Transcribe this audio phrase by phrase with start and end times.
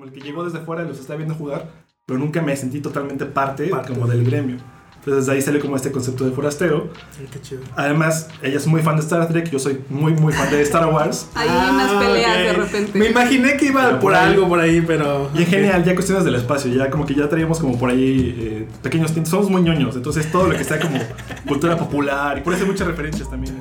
[0.00, 1.68] como el que llegó desde fuera y los está viendo jugar,
[2.06, 4.56] pero nunca me sentí totalmente parte, como del gremio.
[4.96, 6.88] Entonces de ahí sale como este concepto de forastero.
[7.30, 7.60] qué chido.
[7.76, 10.86] Además, ella es muy fan de Star Trek, yo soy muy, muy fan de Star
[10.86, 11.28] Wars.
[11.34, 12.42] Hay unas Ah, peleas ok.
[12.44, 12.98] de repente.
[12.98, 15.30] Me imaginé que iba Pero por algo por ahí, pero.
[15.34, 15.48] Y en ok.
[15.50, 19.12] general, ya cuestiones del espacio, ya como que ya traíamos como por ahí eh, pequeños
[19.12, 19.30] tintos.
[19.30, 20.98] Somos muy ñoños, entonces todo lo que sea como
[21.46, 23.54] cultura popular y por eso hay muchas referencias también.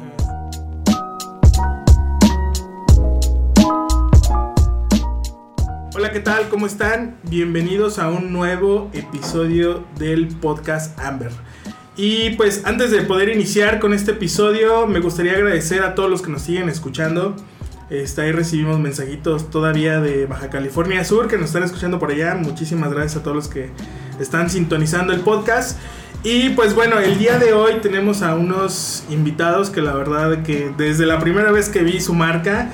[6.11, 6.49] ¿Qué tal?
[6.49, 7.17] ¿Cómo están?
[7.29, 11.29] Bienvenidos a un nuevo episodio del podcast Amber.
[11.95, 16.23] Y pues antes de poder iniciar con este episodio, me gustaría agradecer a todos los
[16.23, 17.35] que nos siguen escuchando.
[17.91, 22.33] Este, ahí recibimos mensajitos todavía de Baja California Sur que nos están escuchando por allá.
[22.33, 23.69] Muchísimas gracias a todos los que
[24.19, 25.77] están sintonizando el podcast.
[26.23, 30.71] Y pues bueno, el día de hoy tenemos a unos invitados que la verdad que
[30.75, 32.71] desde la primera vez que vi su marca,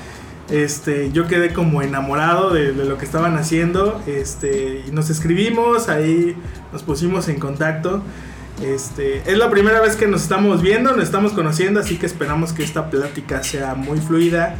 [0.50, 4.02] este, yo quedé como enamorado de, lo que estaban haciendo.
[4.06, 6.36] Este, nos escribimos, ahí
[6.72, 8.02] nos pusimos en contacto.
[8.62, 12.54] Este, es la primera vez que nos estamos viendo, nos estamos conociendo, así que esperamos
[12.54, 14.56] que esta plática sea muy fluida,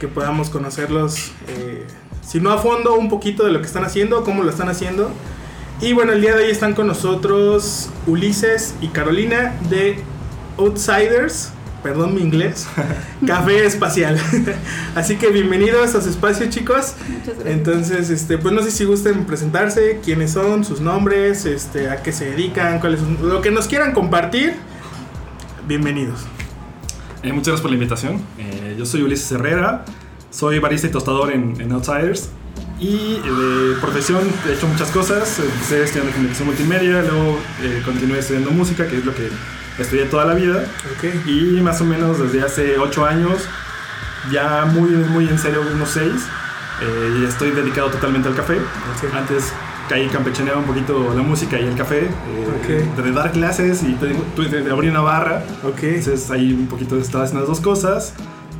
[0.00, 1.86] que podamos conocerlos, eh,
[2.22, 5.10] si no a fondo, un poquito de lo que están haciendo, cómo lo están haciendo.
[5.80, 9.98] Y bueno, el día de hoy están con nosotros Ulises y Carolina de
[10.56, 11.52] Outsiders,
[11.84, 12.66] perdón mi inglés,
[13.26, 14.18] Café Espacial.
[14.94, 16.94] Así que bienvenidos a su espacio, chicos.
[17.06, 17.46] Muchas gracias.
[17.46, 22.10] Entonces, este, pues no sé si gusten presentarse, quiénes son, sus nombres, este, a qué
[22.10, 24.54] se dedican, cuáles son, lo que nos quieran compartir.
[25.68, 26.20] Bienvenidos.
[27.22, 28.22] Eh, muchas gracias por la invitación.
[28.38, 29.84] Eh, yo soy Ulises Herrera,
[30.30, 32.30] soy barista y tostador en, en Outsiders.
[32.80, 35.38] Y eh, de profesión he hecho muchas cosas.
[35.38, 39.28] Empecé estudiando comunicación multimedia, luego eh, continué estudiando música, que es lo que
[39.78, 40.64] estudié toda la vida.
[40.96, 41.26] Ok.
[41.26, 43.48] Y más o menos desde hace 8 años,
[44.32, 46.12] ya muy, muy en serio, unos 6,
[46.82, 48.54] eh, estoy dedicado totalmente al café.
[48.56, 49.14] Ok.
[49.14, 49.52] Antes
[49.88, 53.04] caí campechaneaba un poquito la música y el café, eh, Ok.
[53.04, 54.16] de dar clases y de,
[54.48, 55.42] de- de abrir una barra.
[55.62, 55.82] Ok.
[55.82, 58.14] Entonces ahí un poquito estaba haciendo las dos cosas.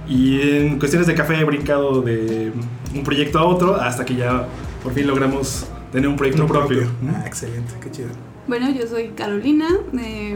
[0.07, 2.53] Y en cuestiones de café he brincado de
[2.95, 4.47] un proyecto a otro hasta que ya
[4.83, 6.87] por fin logramos tener un proyecto Un propio.
[7.09, 8.09] Ah, excelente, qué chido.
[8.47, 9.67] Bueno, yo soy Carolina.
[9.99, 10.35] eh,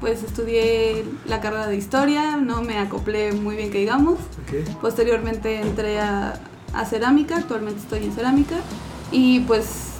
[0.00, 4.18] pues estudié la carrera de historia, no me acoplé muy bien que digamos.
[4.80, 6.40] Posteriormente entré a,
[6.72, 8.56] a cerámica, actualmente estoy en cerámica.
[9.12, 9.94] Y pues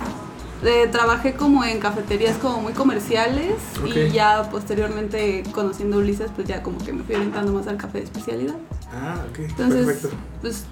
[0.64, 3.54] eh, trabajé como en cafeterías como muy comerciales.
[3.84, 7.76] Y ya posteriormente conociendo a Ulises, pues ya como que me fui orientando más al
[7.76, 8.56] café de especialidad.
[8.92, 9.38] Ah, ok.
[9.40, 10.16] Entonces, Perfecto.
[10.40, 10.64] pues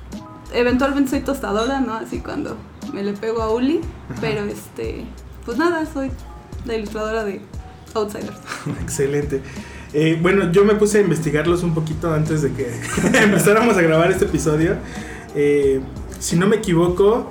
[0.52, 1.94] eventualmente soy tostadora, ¿no?
[1.94, 2.56] Así cuando
[2.92, 3.80] me le pego a Uli.
[4.10, 4.18] Ajá.
[4.20, 5.04] Pero este,
[5.44, 6.10] pues nada, soy
[6.64, 7.40] la ilustradora de
[7.94, 8.36] Outsiders.
[8.82, 9.42] Excelente.
[9.94, 12.70] Eh, bueno, yo me puse a investigarlos un poquito antes de que
[13.22, 14.76] empezáramos a grabar este episodio.
[15.34, 15.80] Eh,
[16.18, 17.28] si no me equivoco,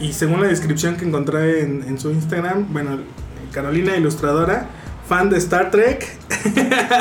[0.00, 2.98] y según la descripción que encontré en, en su Instagram, bueno,
[3.52, 4.68] Carolina Ilustradora,
[5.08, 6.06] fan de Star Trek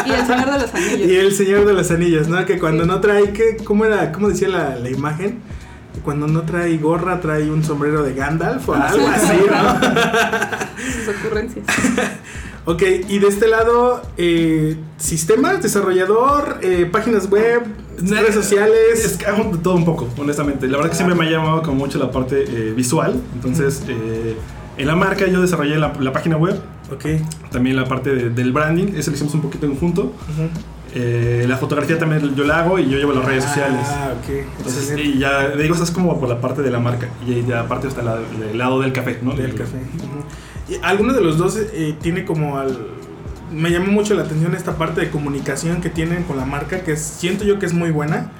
[0.05, 1.07] Y el Señor de los Anillos.
[1.09, 2.45] y El Señor de los Anillos, ¿no?
[2.45, 4.11] Que cuando no trae, ¿qué, ¿cómo era?
[4.11, 5.39] ¿Cómo decía la, la imagen?
[6.03, 9.13] Cuando no trae gorra, trae un sombrero de Gandalf o Ah, algo sí.
[9.13, 11.03] así, ¿no?
[11.05, 11.65] Sus ocurrencias.
[12.69, 17.61] Ok, y de este lado, eh, sistemas, desarrollador, eh, páginas web,
[17.97, 19.15] redes Es sociales.
[19.17, 20.67] que hago de todo un poco, honestamente.
[20.67, 23.21] La verdad que siempre me ha llamado como mucho la parte eh, visual.
[23.35, 24.35] Entonces, eh,
[24.77, 26.59] en la marca yo desarrollé la, la página web,
[26.93, 27.05] Ok.
[27.51, 30.01] también la parte de- del branding, eso lo hicimos un poquito en conjunto.
[30.03, 30.49] ujú.
[30.93, 33.85] Eh, la fotografía también yo la hago y yo llevo las redes sociales.
[33.85, 34.29] Ah, ok.
[34.57, 35.17] Entonces, excelente.
[35.17, 37.07] y ya, digo, eso es como por la parte de la marca.
[37.25, 38.19] Y ya aparte está la-
[38.51, 39.33] el lado del café, ¿no?
[39.33, 39.77] Del café.
[40.83, 42.77] Alguno de los dos eh, tiene como al.
[43.51, 46.91] Me llamó mucho la atención esta parte de comunicación que tienen con la marca, que
[46.93, 48.31] es- siento yo que es muy buena.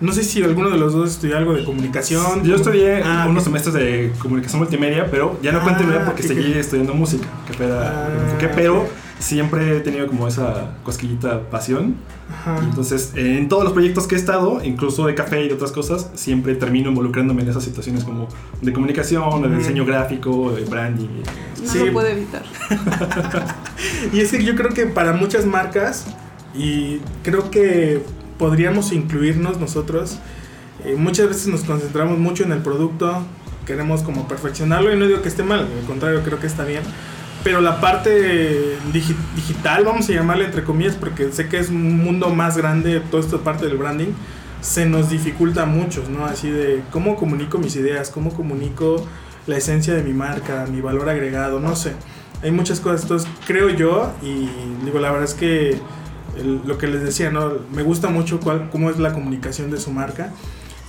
[0.00, 2.44] No sé si alguno de los dos estudió algo de comunicación.
[2.44, 3.48] Yo estudié Ah, unos ok.
[3.48, 6.56] semestres de comunicación multimedia, pero ya no continué Ah, porque ok, seguí ok.
[6.56, 8.86] estudiando música, que la- Ah, que pero.
[9.18, 11.96] Siempre he tenido como esa cosquillita pasión.
[12.30, 12.58] Ajá.
[12.62, 16.10] Entonces, en todos los proyectos que he estado, incluso de café y de otras cosas,
[16.14, 18.28] siempre termino involucrándome en esas situaciones como
[18.60, 21.08] de comunicación, de diseño gráfico, de branding.
[21.64, 21.78] No Sí.
[21.86, 22.42] lo puedo evitar.
[24.12, 26.06] Y es que yo creo que para muchas marcas,
[26.54, 28.02] y creo que
[28.38, 30.18] podríamos incluirnos nosotros,
[30.84, 33.24] eh, muchas veces nos concentramos mucho en el producto,
[33.66, 36.82] queremos como perfeccionarlo, y no digo que esté mal, al contrario, creo que está bien.
[37.44, 41.96] Pero la parte digi- digital, vamos a llamarle entre comillas, porque sé que es un
[41.98, 44.08] mundo más grande, toda esta parte del branding,
[44.60, 46.26] se nos dificulta a muchos, ¿no?
[46.26, 49.06] Así de cómo comunico mis ideas, cómo comunico
[49.46, 51.92] la esencia de mi marca, mi valor agregado, no sé.
[52.42, 54.48] Hay muchas cosas, entonces creo yo, y
[54.84, 55.78] digo, la verdad es que
[56.66, 57.52] lo que les decía, ¿no?
[57.74, 60.32] Me gusta mucho cuál, cómo es la comunicación de su marca.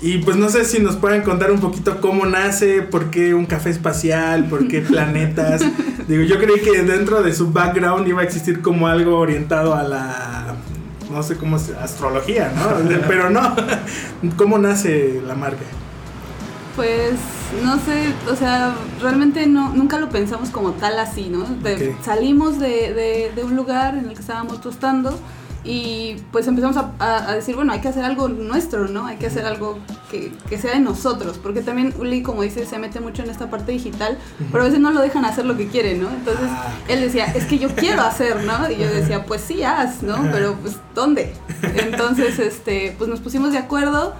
[0.01, 3.45] Y pues no sé si nos pueden contar un poquito cómo nace, por qué un
[3.45, 5.61] café espacial, por qué planetas.
[6.07, 9.83] Digo, yo creí que dentro de su background iba a existir como algo orientado a
[9.83, 10.55] la,
[11.11, 12.89] no sé cómo es, astrología, ¿no?
[13.09, 13.55] Pero no.
[14.37, 15.63] ¿Cómo nace la marca?
[16.77, 17.15] Pues
[17.63, 21.43] no sé, o sea, realmente no, nunca lo pensamos como tal así, ¿no?
[21.61, 21.93] De-.
[22.05, 25.19] Salimos de, de- de un lugar en el que estábamos tostando
[25.63, 29.05] y pues empezamos a, a- a decir, bueno, hay que hacer algo nuestro, ¿no?
[29.07, 29.77] Hay que hacer algo
[30.09, 33.49] que, que sea de nosotros, porque también Uli, como dice, se mete mucho en esta
[33.49, 34.17] parte digital,
[34.51, 36.09] pero a veces no lo dejan hacer lo que quiere, ¿no?
[36.09, 36.73] Entonces Ah.
[36.87, 38.71] él decía, es que yo quiero hacer, ¿no?
[38.71, 40.17] Y yo decía, pues sí, haz, ¿no?
[40.31, 41.33] Pero pues, ¿dónde?
[41.75, 44.13] Entonces, este, pues nos pusimos de acuerdo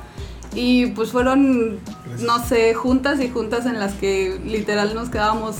[0.54, 1.80] y pues fueron,
[2.20, 5.56] no sé, juntas y juntas en las que literal nos quedábamos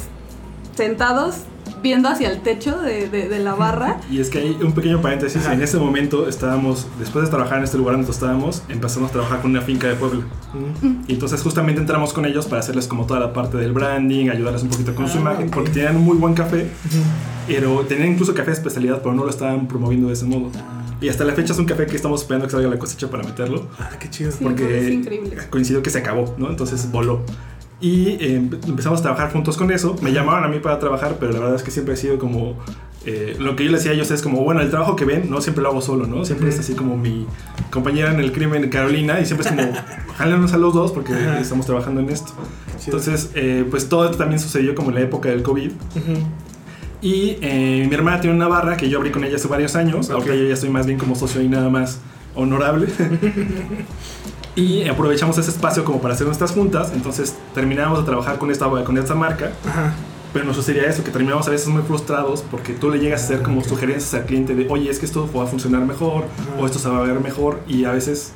[0.76, 1.36] sentados
[1.82, 3.98] viendo hacia el techo de, de- de la barra.
[4.12, 5.44] Y es que hay un pequeño paréntesis.
[5.46, 5.54] Ajá.
[5.54, 9.42] En ese momento estábamos, después de trabajar en este lugar donde estábamos, empezamos a trabajar
[9.42, 10.22] con una finca de Puebla.
[10.82, 11.02] Mm.
[11.08, 14.64] Y entonces justamente entramos con ellos para hacerles como toda la parte del branding, ayudarles
[14.64, 15.54] un poquito con su Ah, imagen, ok.
[15.54, 16.70] porque tenían un muy buen café,
[17.48, 20.52] pero tenían incluso café de especialidad, pero no lo estaban promoviendo de ese modo.
[21.02, 23.24] Y hasta la fecha es un café que estamos esperando que salga la cosecha para
[23.24, 24.32] meterlo, Ah, qué chido.
[24.32, 24.40] Sí.
[24.44, 25.38] porque es increíble.
[25.50, 26.50] coincidió que se acabó, ¿no?
[26.50, 27.22] Entonces voló.
[27.82, 28.36] Y eh,
[28.68, 29.96] empezamos a trabajar juntos con eso.
[30.02, 32.58] Me llamaron a mí para trabajar, pero la verdad es que siempre he sido como...
[33.06, 35.30] eh, lo que yo les decía a ellos es como, bueno, el trabajo que ven,
[35.30, 36.26] no siempre lo hago solo, ¿no?
[36.26, 36.56] Siempre Ujú.
[36.56, 37.26] es así como mi
[37.72, 39.72] compañera en el crimen, Carolina, y siempre es como,
[40.18, 42.34] jálenos a los dos porque estamos trabajando en esto.
[42.86, 45.72] Entonces, eh, pues todo esto también sucedió como en la época del COVID.
[45.72, 46.14] Ujú.
[47.02, 50.10] Y eh, mi hermana tiene una barra que yo abrí con ella hace varios años.
[50.10, 50.16] Ok.
[50.16, 52.00] Ahorita yo ya estoy más bien como socio y nada más
[52.36, 52.88] honorable.
[54.60, 56.92] y aprovechamos ese espacio como para hacer nuestras juntas.
[56.94, 59.52] Entonces terminamos de trabajar con esta, con esta marca.
[59.66, 59.94] Ajá.
[60.34, 63.26] Pero nos sucedía eso, que terminamos a veces muy frustrados porque tú le llegas a
[63.26, 66.62] hacer como sugerencias al cliente de, oye, es que esto va a funcionar mejor Ajá.
[66.62, 67.62] o esto se va a ver mejor.
[67.68, 68.34] Y a veces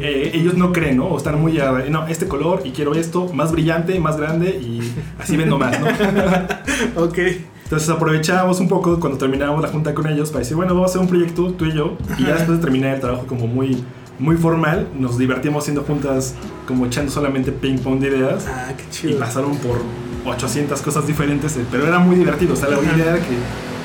[0.00, 1.06] eh, ellos no creen, ¿no?
[1.06, 4.80] O están muy, no, este color y quiero esto más brillante, más grande y
[5.20, 5.86] así vendo más, ¿no?
[7.04, 7.18] Ok.
[7.64, 10.92] Entonces aprovechábamos un poco cuando terminábamos la junta con ellos para decir, bueno, vamos a
[10.92, 11.96] hacer un proyecto tú y yo.
[12.16, 13.84] Y ya después de terminar el trabajo como muy,
[14.18, 16.34] muy formal, nos divertíamos haciendo juntas
[16.66, 18.46] como echando solamente ping pong de ideas.
[18.48, 19.18] Ah, qué Y chido.
[19.18, 19.78] pasaron por
[20.24, 22.54] 800 cosas diferentes, eh, pero era muy divertido.
[22.54, 23.36] O sea, la idea era que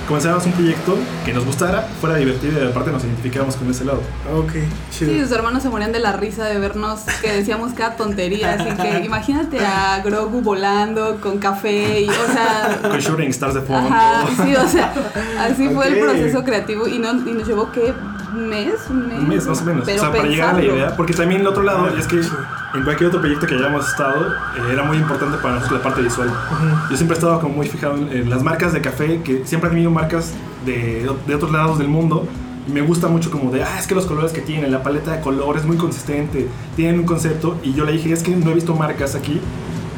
[0.08, 4.02] comenzáramos un proyecto que nos gustara, fuera divertido y aparte nos identificáramos con ese lado.
[4.36, 4.54] Ok,
[4.90, 5.12] chido.
[5.14, 8.76] Sí, sus hermanos se morían de la risa de vernos que decíamos cada tontería, así
[8.76, 13.88] que imagínate a Grogu volando con café y, o sea, Con Shooting Stars de fondo.
[13.90, 14.94] Ajá, sí, o sea,
[15.40, 17.94] así fue el proceso creativo y, no, y nos llevó, ¿qué?
[18.34, 18.74] ¿Un mes?
[18.90, 19.20] ¿Un mes?
[19.20, 19.84] Un mes más o menos.
[19.86, 20.96] Pero o sea, para llegar a la idea.
[20.96, 24.72] Porque también el otro lado es que en cualquier otro proyecto que hayamos estado, eh,
[24.72, 26.30] era muy importante para nosotros la parte visual.
[26.30, 26.90] Ujú.
[26.92, 29.70] Yo siempre he estado como muy fijado en, en las marcas de café, que siempre
[29.70, 30.34] han tenido marcas
[30.66, 32.26] de, de otros lados del mundo.
[32.68, 35.12] Y me gusta mucho como de, ah, es que los colores que tienen, la paleta
[35.12, 37.58] de colores es muy consistente, tienen un concepto.
[37.64, 39.42] Y yo le dije, es que no he visto marcas aquí.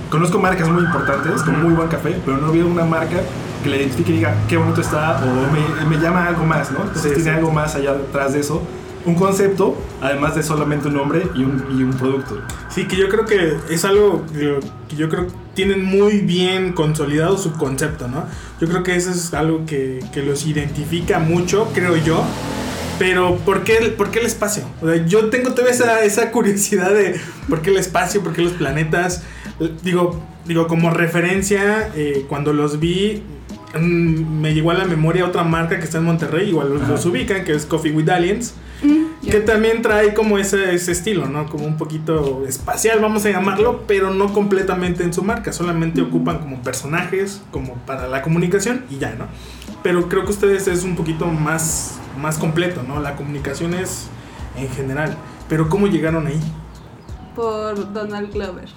[0.09, 3.17] Conozco marcas muy importantes, con muy buen café, pero no he visto una marca
[3.63, 6.79] que le identifique y diga, qué bonito está, o me, me llama algo más, ¿no?
[6.83, 7.35] Entonces Sí, tiene sí.
[7.37, 8.61] algo más allá detrás de eso.
[9.05, 12.39] Un concepto, además de solamente un nombre y un, y un producto.
[12.69, 14.59] Sí, que yo creo que es algo que
[14.95, 18.23] yo creo que tienen muy bien consolidado su concepto, ¿no?
[18.61, 22.23] Yo creo que eso es algo que, que los identifica mucho, creo yo.
[22.97, 24.63] Pero, ¿por qué, el- por qué el espacio?
[24.81, 28.41] O sea, yo tengo todavía esa, esa curiosidad de por qué el espacio, por qué
[28.43, 29.23] los planetas.
[29.83, 33.21] Digo, digo como referencia, eh, cuando los vi,
[33.73, 36.91] mm, me llegó a la memoria otra marca que está en Monterrey, igual los, Ajá.
[36.91, 38.53] los ubican, que es Coffee with Aliens.
[38.83, 41.45] Mm, Que también trae como ese, ese estilo, ¿no?
[41.47, 45.53] Como un poquito espacial, vamos a llamarlo, pero no completamente en su marca.
[45.53, 49.27] Solamente ocupan como personajes, como para la comunicación y ya, ¿no?
[49.81, 52.99] Pero creo que ustedes es un poquito más, más completo, ¿no?
[52.99, 54.07] La comunicación es
[54.57, 55.15] en general.
[55.47, 56.39] Pero ¿cómo llegaron ahí?
[57.35, 58.67] Por Donald Glover.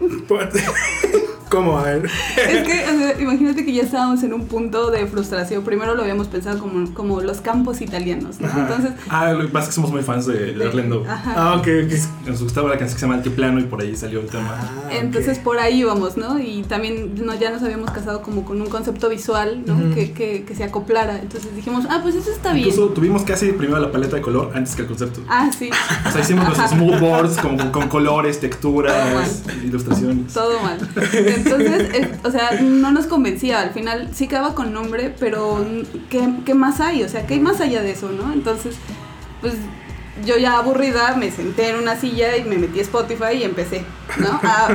[1.50, 1.76] ¿Cómo?
[1.78, 2.06] A ver.
[2.36, 5.64] Es que, o sea, imagínate que ya estábamos en un punto de frustración.
[5.64, 8.46] Primero lo habíamos pensado como, como los campos italianos, ¿no?
[8.48, 8.60] Ajá.
[8.60, 11.04] Entonces, Ah, lo que pasa es que somos muy fans de, de Orlando.
[11.08, 11.34] Ajá.
[11.36, 12.28] Ah, ok, ok.
[12.28, 14.56] Nos gustaba la canción que se llama Altiplano y por ahí salió el tema.
[14.60, 16.38] Ah, Entonces por ahí íbamos, ¿no?
[16.38, 19.92] Y también no, ya nos habíamos casado como con un concepto visual, ¿no?
[19.94, 21.18] Que, que, que se acoplara.
[21.18, 22.68] Entonces dijimos, ah, pues eso está bien.
[22.68, 25.20] Incluso tuvimos casi primero la paleta de color antes que el concepto.
[25.28, 25.68] Ah, sí,
[26.06, 30.32] O sea, hicimos nuestros mood boards con, con colores, Todo texturas, ilustraciones.
[30.32, 30.78] todo mal.
[30.80, 33.60] Entonces, es- o sea, no nos convencía.
[33.60, 35.64] Al final sí quedaba con nombre, pero
[36.08, 37.02] ¿qué, qué más hay?
[37.02, 38.32] O sea, ¿qué hay más allá de eso, no?
[38.32, 38.76] Entonces,
[39.40, 39.54] pues
[40.26, 43.84] yo ya aburrida me senté en una silla y me metí a Spotify y empecé,
[44.18, 44.28] ¿no?
[44.42, 44.68] A,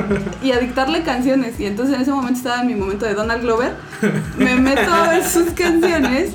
[0.43, 1.59] y a dictarle canciones.
[1.59, 3.73] Y entonces en ese momento estaba en mi momento de Donald Glover.
[4.39, 6.31] Me meto a ver sus canciones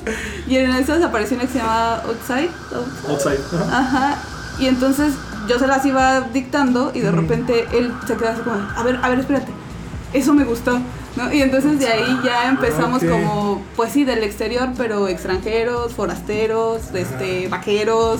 [0.47, 2.49] y en esas apareció una que se llamaba Outside.
[3.09, 3.39] Outside.
[3.71, 4.17] Ajá.
[4.59, 5.13] Y entonces
[5.49, 8.99] yo se las iba dictando y de repente él se quedaba así como, a ver,
[9.01, 9.51] a ver, espérate,
[10.13, 10.79] eso me gustó.
[11.15, 11.33] ¿no?
[11.33, 17.47] Y entonces de ahí ya empezamos como, pues sí, del exterior, pero extranjeros, forasteros, este,
[17.49, 18.19] vaqueros.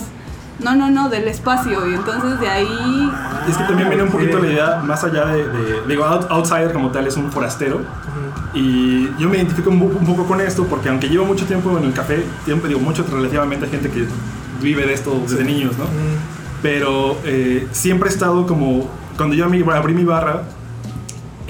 [0.60, 1.88] No, no, no, del espacio.
[1.90, 3.10] Y entonces de ahí
[3.48, 6.26] Y es que también viene un poquito la idea más allá de, de- digo, out-
[6.30, 7.80] outsider como tal es un forastero.
[8.54, 11.76] Y yo me identifico un, po- un poco con esto porque aunque llevo mucho tiempo
[11.78, 14.04] en el café, tiempo, digo, mucho relativamente gente que
[14.60, 15.84] vive de esto desde niños, ¿no?
[16.60, 20.42] Pero eh, siempre he estado como, cuando yo abrí mi barra,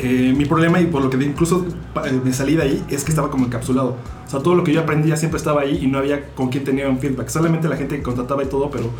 [0.02, 1.64] eh, mi problema y por lo que incluso
[2.04, 3.96] eh, me salí de ahí es que estaba como encapsulado.
[4.26, 6.64] O sea, todo lo que yo aprendía siempre estaba ahí y no había con quién
[6.64, 7.28] tenía un feedback.
[7.28, 8.90] Solamente la gente que contrataba y todo, pero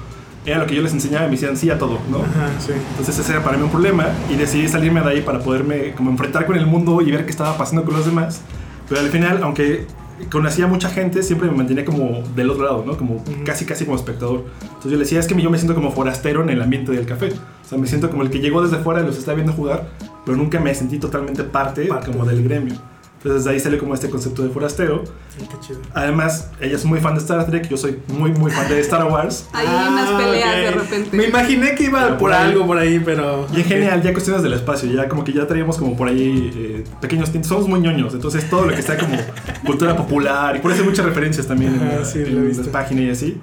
[0.46, 2.18] era lo que yo les enseñaba y me decían sí a todo, ¿no?
[2.18, 2.72] Ajá, sí.
[2.90, 6.10] Entonces ese era para mí un problema y decidí salirme de ahí para poderme como
[6.10, 8.42] enfrentar con el mundo y ver qué estaba pasando con los demás.
[8.88, 9.86] Pero al final, aunque
[10.30, 12.96] conocía mucha gente, siempre me mantenía como del otro lado, ¿no?
[12.96, 14.44] Como casi casi como espectador.
[14.62, 17.06] Entonces yo le decía, es que yo me siento como forastero en el ambiente del
[17.06, 17.32] café.
[17.64, 19.88] O sea, me siento como el que llegó desde fuera y los está viendo jugar,
[20.24, 22.10] pero nunca me sentí totalmente parte, Parte.
[22.10, 22.74] como del gremio.
[23.18, 25.04] Entonces de ahí sale como este concepto de forastero.
[25.38, 25.78] Qué chido.
[25.94, 29.04] Además, ella es muy fan de Star Trek, yo soy muy muy fan de Star
[29.04, 29.46] Wars.
[29.52, 30.74] hay unas Ah, peleas de ok.
[30.74, 31.16] repente.
[31.16, 32.50] Me imaginé que iba Pero por por ahí.
[32.50, 33.46] algo por ahí, pero.
[33.54, 36.50] Y en general, ya cuestiones del espacio, ya como que ya traíamos como por ahí
[36.52, 37.48] eh, pequeños tintes.
[37.48, 39.16] Somos muy ñoños, entonces todo lo que sea como
[39.64, 42.66] cultura popular, y por eso hay muchas referencias también en, Ajá, la- sí, en las
[42.68, 43.40] páginas y así.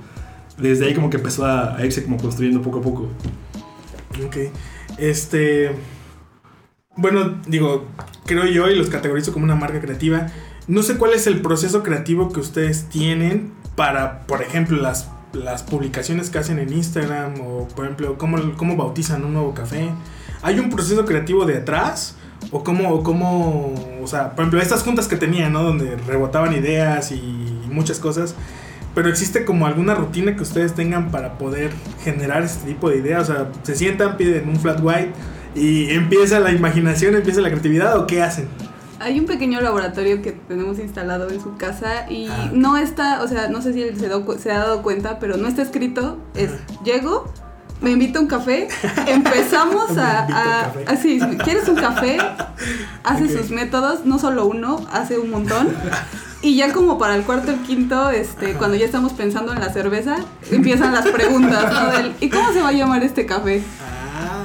[0.58, 3.08] Desde ahí como que empezó a, a irse como construyendo poco a poco.
[4.26, 4.36] Ok.
[4.98, 5.72] Este.
[7.01, 7.86] Bueno, digo,
[8.25, 10.27] creo yo y los categorizo como una marca creativa.
[10.68, 15.63] No sé cuál es el proceso creativo que ustedes tienen para, por ejemplo, las, las
[15.63, 19.91] publicaciones que hacen en Instagram o, por ejemplo, cómo, cómo bautizan un nuevo café.
[20.41, 22.18] ¿Hay un proceso creativo de atrás?
[22.51, 25.63] ¿O cómo, o cómo, o sea, por ejemplo, estas juntas que tenían, ¿no?
[25.63, 28.36] Donde rebotaban ideas y muchas cosas.
[28.94, 31.72] Pero existe como alguna rutina que ustedes tengan para poder
[32.03, 33.29] generar este tipo de ideas.
[33.29, 35.13] O sea, se sientan, piden un flat white
[35.60, 38.48] y empieza la imaginación, empieza la creatividad o qué hacen.
[39.01, 42.50] Hay un pequeño laboratorio que tenemos instalado en su casa y Ah.
[42.54, 45.38] no está, o sea, no sé si él se, do- se ha dado cuenta, pero
[45.38, 46.18] no está escrito.
[46.36, 46.51] Es,
[46.84, 47.32] llego,
[47.82, 48.68] me invito a un café,
[49.08, 50.22] empezamos a...
[50.22, 50.86] invito a un a- café.
[50.88, 52.18] así, ¿quieres un café?
[53.04, 55.70] Hace sus métodos, no solo uno, hace un montón.
[56.42, 59.74] Y ya como para el cuarto, el quinto, este, cuando ya estamos pensando en la
[59.74, 61.92] cerveza, empiezan las preguntas, ¿no?
[61.92, 63.62] Del, ¿Y cómo se va a llamar este café?
[63.82, 63.99] Ah,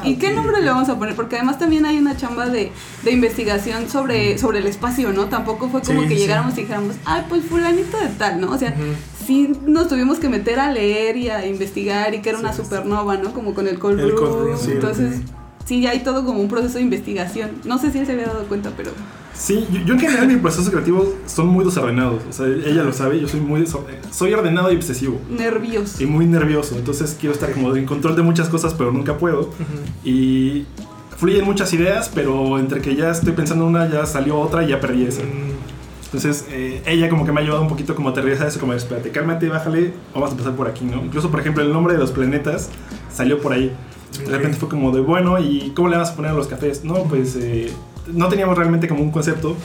[0.04, 1.14] ¿Y qué nombre le vamos a poner?
[1.16, 5.26] Porque además también hay una chamba de, de investigación sobre, sobre el espacio, ¿no?
[5.26, 6.20] Tampoco fue como Sí, que sí.
[6.20, 8.50] llegáramos y dijéramos, ay, pues fulanito de tal, ¿no?
[8.52, 8.94] O sea, Ujú.
[9.26, 13.16] sí nos tuvimos que meter a leer y a investigar y que era una supernova,
[13.16, 13.32] ¿no?
[13.32, 14.18] Como con el cold El brew.
[14.18, 15.20] cold Entonces.
[15.64, 17.50] Sí, hay todo como un proceso de investigación.
[17.64, 18.90] No sé si él se había dado cuenta, pero
[19.36, 22.22] Sí, yo, yo en general mis procesos creativos son muy desordenados.
[22.30, 23.64] O sea, ella lo sabe, yo soy muy
[24.12, 25.20] soy ordenado y obsesivo.
[25.28, 26.00] nervioso.
[26.02, 29.40] Y muy nervioso, entonces quiero estar como en control de muchas cosas, pero nunca puedo.
[29.40, 29.54] Ujú.
[30.04, 30.66] Y
[31.18, 34.68] fluyen muchas ideas, pero entre que ya estoy pensando en una, ya salió otra y
[34.68, 35.22] ya perdí esa.
[35.22, 38.60] Mm, Entonces, eh, ella como que me ha ayudado un poquito como a aterrizar eso,
[38.60, 41.02] como espérate, cálmate, bájale, vamos a empezar por aquí, ¿no?
[41.04, 42.68] Incluso, por ejemplo, el nombre de los planetas
[43.12, 43.72] salió por ahí.
[44.18, 46.84] De repente fue como de, bueno, ¿y cómo le vas a poner a los cafés?
[46.84, 47.70] No, pues eh,
[48.12, 49.56] no teníamos realmente como un concepto.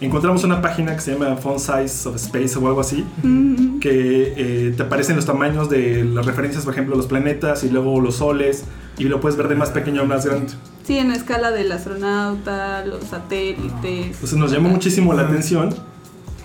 [0.00, 4.34] Encontramos una página que se llama Font Size of Space o algo así, Mm, que
[4.36, 8.16] eh, te aparecen los tamaños de las referencias, por ejemplo, los planetas y luego los
[8.16, 8.64] soles,
[8.98, 10.52] y lo puedes ver de más pequeño a más grande.
[10.84, 14.06] Sí, en la escala del astronauta, los satélites.
[14.06, 15.72] Entonces nos llamó muchísimo la atención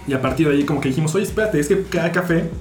[0.08, 2.52] y a partir de ahí como que dijimos, oye, espérate, es que cada café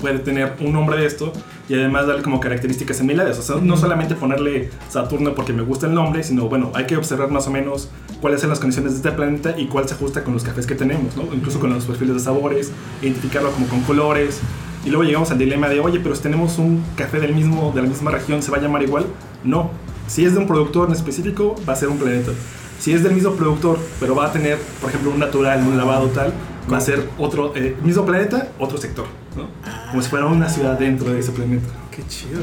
[0.00, 1.32] puede tener un nombre de esto
[1.68, 3.38] y además darle como características similares.
[3.38, 6.96] O sea, no solamente ponerle Saturno porque me gusta el nombre, sino bueno, hay que
[6.96, 7.88] observar más o menos
[8.20, 10.74] cuáles son las condiciones de este planeta y cuál se ajusta con los cafés que
[10.74, 11.22] tenemos, ¿no?
[11.34, 12.70] Incluso con los perfiles de sabores,
[13.02, 14.40] identificarlo como con colores.
[14.84, 17.82] Y luego llegamos al dilema de, oye, pero si tenemos un café del mismo, de
[17.82, 19.06] la misma región, ¿se va a llamar igual?
[19.42, 19.70] No.
[20.06, 22.30] Si es de un productor en específico, va a ser un planeta.
[22.78, 26.06] Si es del mismo productor, pero va a tener, por ejemplo, un natural, un lavado
[26.08, 26.32] tal,
[26.72, 29.06] va a ser otro, eh, mismo planeta, otro sector,
[29.36, 29.48] ¿no?
[29.90, 31.68] Como si fuera una ciudad dentro de ese planeta.
[31.90, 32.42] Qué chido.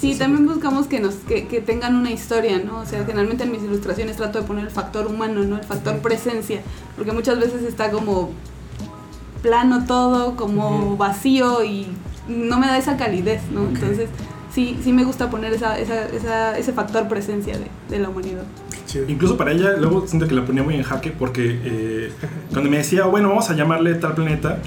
[0.00, 2.78] Sí, también buscamos que nos que, que tengan una historia, ¿no?
[2.78, 5.56] O sea, generalmente en mis ilustraciones trato de poner el factor humano, ¿no?
[5.56, 6.62] El factor presencia,
[6.96, 8.30] porque muchas veces está como
[9.42, 11.88] plano todo, como vacío y
[12.26, 13.64] no me da esa calidez, ¿no?
[13.64, 13.68] Ok.
[13.74, 14.08] Entonces,
[14.52, 18.44] sí, sí me gusta poner esa, esa, esa, ese factor presencia de, de la humanidad.
[18.70, 19.04] Qué chido.
[19.08, 22.12] Incluso para ella, luego siento que la ponía muy en jaque porque eh,
[22.50, 24.58] cuando me decía, bueno, vamos a llamarle tal planeta,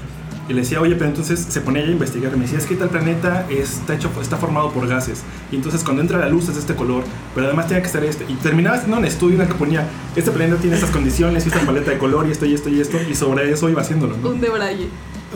[0.50, 2.88] y le decía, oye, pero entonces se ponía a investigar me decía, es que tal
[2.88, 5.22] planeta está, hecho, está formado por gases.
[5.52, 7.04] Y entonces cuando entra la luz es de este color,
[7.36, 8.24] pero además tiene que ser este.
[8.28, 11.50] Y terminaba haciendo un estudio en el que ponía, este planeta tiene estas condiciones y
[11.50, 14.16] esta paleta de color y esto y esto y esto, y sobre eso iba haciéndolo,
[14.16, 14.30] ¿no?
[14.30, 14.88] Un debraye.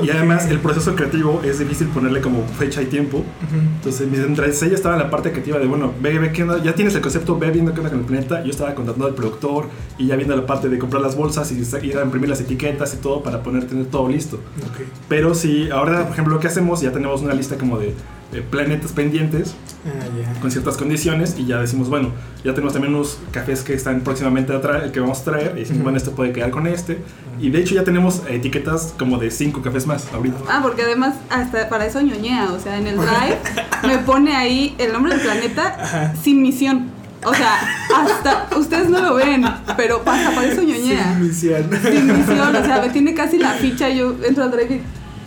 [0.02, 3.18] Y además el proceso creativo es difícil ponerle como fecha y tiempo.
[3.18, 3.60] Ujú.
[3.76, 6.74] Entonces, mientras ella estaba en la parte creativa de, bueno, ve, ve qué onda, ya
[6.74, 8.42] tienes el concepto, ve viendo qué onda con el planeta.
[8.42, 11.86] Yo estaba contactando al productor y ya viendo la parte de comprar las bolsas y
[11.86, 14.36] ir a imprimir las etiquetas y todo para poner, tener todo listo.
[14.36, 14.86] Ok.
[15.08, 17.94] Pero si ahora, por ejemplo, lo que hacemos, ya tenemos una lista como de,
[18.34, 19.54] de planetas pendientes
[19.86, 20.40] Ah, ya.
[20.40, 22.10] con ciertas condiciones y ya decimos, bueno,
[22.42, 25.60] ya tenemos también unos cafés que están próximamente a traer, que vamos a traer y
[25.60, 25.82] decimos, Ujú.
[25.82, 26.98] bueno, este puede quedar con este.
[27.38, 30.36] Y de hecho ya tenemos etiquetas como de cinco cafés más ahorita.
[30.48, 33.38] Ah, porque además hasta para eso ñoñea, o sea, en el drive
[33.86, 36.14] me pone ahí el nombre del planeta Ajá.
[36.22, 36.90] sin misión.
[37.26, 37.54] O sea,
[37.94, 39.44] hasta ustedes no lo ven,
[39.76, 41.14] pero pasa para eso ñoñea.
[41.14, 41.70] Sin misión.
[41.82, 44.80] Sin misión, o sea, me tiene casi la ficha, yo entro al drive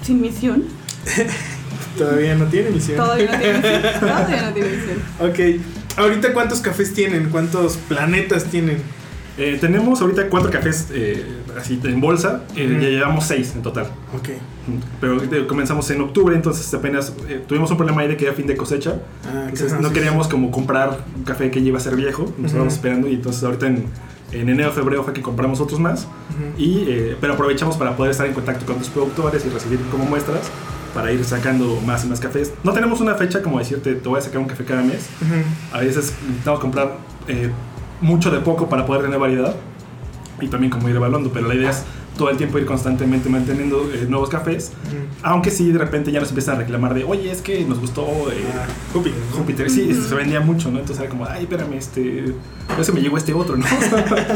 [0.04, 0.64] sin misión.
[2.06, 2.98] Todavía no tiene misión.
[2.98, 3.82] Todavía no tiene misión.
[4.00, 4.98] Todavía no tiene misión.
[5.20, 5.62] Ok.
[5.98, 7.30] Ahorita, ¿cuántos cafés tienen?
[7.30, 8.78] ¿Cuántos planetas tienen?
[9.38, 11.24] Eh, tenemos ahorita cuatro cafés eh,
[11.56, 13.86] así en bolsa, eh, ya llevamos seis en total.
[14.16, 14.30] Ok.
[15.00, 18.34] Pero eh, comenzamos en octubre, entonces apenas eh, tuvimos un problema ahí de que era
[18.34, 18.96] fin de cosecha.
[19.26, 22.34] Ah, Entonces no sí, queríamos como comprar un café que ya iba a ser viejo,
[22.38, 23.86] nos estábamos esperando y entonces ahorita en,
[24.32, 26.08] en enero, febrero fue que compramos otros más.
[26.58, 30.06] Y, eh, pero aprovechamos para poder estar en contacto con los productores y recibir como
[30.06, 30.50] muestras
[30.98, 32.52] para ir sacando más y más cafés.
[32.64, 35.06] No tenemos una fecha como decirte, te voy a sacar un café cada mes.
[35.22, 35.76] Ujú.
[35.78, 36.96] A veces necesitamos comprar
[37.28, 37.52] eh,
[38.02, 39.56] mucho de poco para poder tener variedad
[40.42, 41.84] y también como ir evaluando, pero la idea es
[42.18, 44.96] todo el tiempo ir constantemente manteniendo eh, nuevos cafés, Ujú.
[45.22, 48.02] aunque sí de repente ya nos empiezan a reclamar de, oye, es que nos gustó
[48.32, 49.20] eh, Ah, Júpiter.
[49.30, 49.38] ¿no?
[49.38, 50.02] Júpiter, sí, Ujú.
[50.10, 50.80] se vendía mucho, ¿no?
[50.80, 52.34] Entonces era como, ay, espérame, este,
[52.76, 53.66] ya se me llegó este otro, ¿no?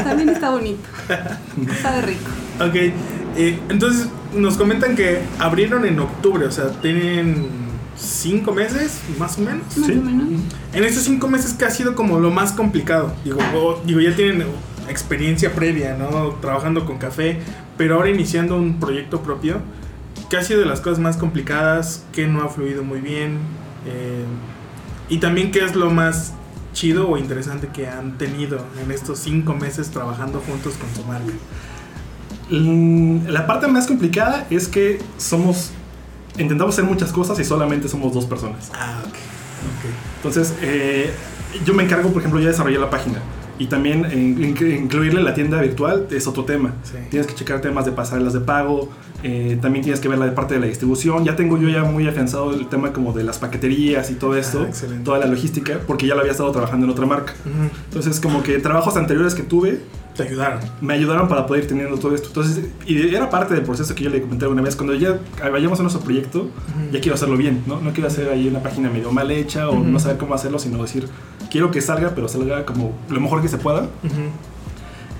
[0.04, 0.78] También está bonito.
[1.82, 2.30] Sabe rico.
[2.60, 2.74] Ok,
[3.36, 7.46] eh, entonces nos comentan que abrieron en octubre, o sea, tienen
[7.96, 9.76] cinco meses, más o menos.
[9.76, 9.92] Más Sí.
[9.98, 10.28] o menos.
[10.72, 13.14] En estos cinco meses, ¿qué ha sido como lo más complicado?
[13.24, 14.44] Digo, o- digo ya tienen
[14.88, 16.30] experiencia previa, ¿no?
[16.40, 17.38] Trabajando con café,
[17.76, 19.58] pero ahora iniciando un proyecto propio,
[20.30, 22.04] ¿qué ha sido de las cosas más complicadas?
[22.12, 23.38] ¿Qué no ha fluido muy bien?
[23.86, 24.24] Eh,
[25.08, 26.32] y también, ¿qué es lo más
[26.72, 31.32] chido o interesante que han tenido en estos cinco meses trabajando juntos con su marca?
[32.52, 35.70] Mm, La parte más complicada es que somos,
[36.38, 38.70] intentamos hacer muchas cosas y solamente somos dos personas.
[38.74, 39.14] Ah, ok.
[40.16, 41.10] Entonces, eh,
[41.64, 43.18] yo me encargo, por ejemplo, ya desarrollé la página.
[43.58, 46.72] Y también incluirle la tienda virtual es otro tema.
[46.82, 46.94] Sí.
[47.10, 48.88] Tienes que checar temas de pasarelas de pago,
[49.22, 51.24] eh, también tienes que ver la parte de la distribución.
[51.24, 54.62] Ya tengo yo ya muy afianzado el tema como de las paqueterías y todo esto,
[54.64, 55.04] Ah, excelente.
[55.04, 57.34] toda la logística, porque ya lo había estado trabajando en otra marca.
[57.44, 57.70] Ujú.
[57.88, 59.80] Entonces, como que trabajos anteriores que tuve
[60.16, 60.60] Te ayudaron.
[60.82, 62.28] me ayudaron para poder ir teniendo todo esto.
[62.28, 64.76] Entonces, y era parte del proceso que yo le comenté alguna vez.
[64.76, 65.18] Cuando ya
[65.50, 66.48] vayamos a nuestro proyecto,
[66.92, 67.80] ya quiero hacerlo bien, ¿no?
[67.80, 69.84] No quiero hacer ahí una página medio mal hecha o Ujú.
[69.84, 71.08] no saber cómo hacerlo, sino decir,
[71.50, 73.82] quiero que salga, pero salga como lo mejor que se pueda.
[74.04, 74.30] Ujú.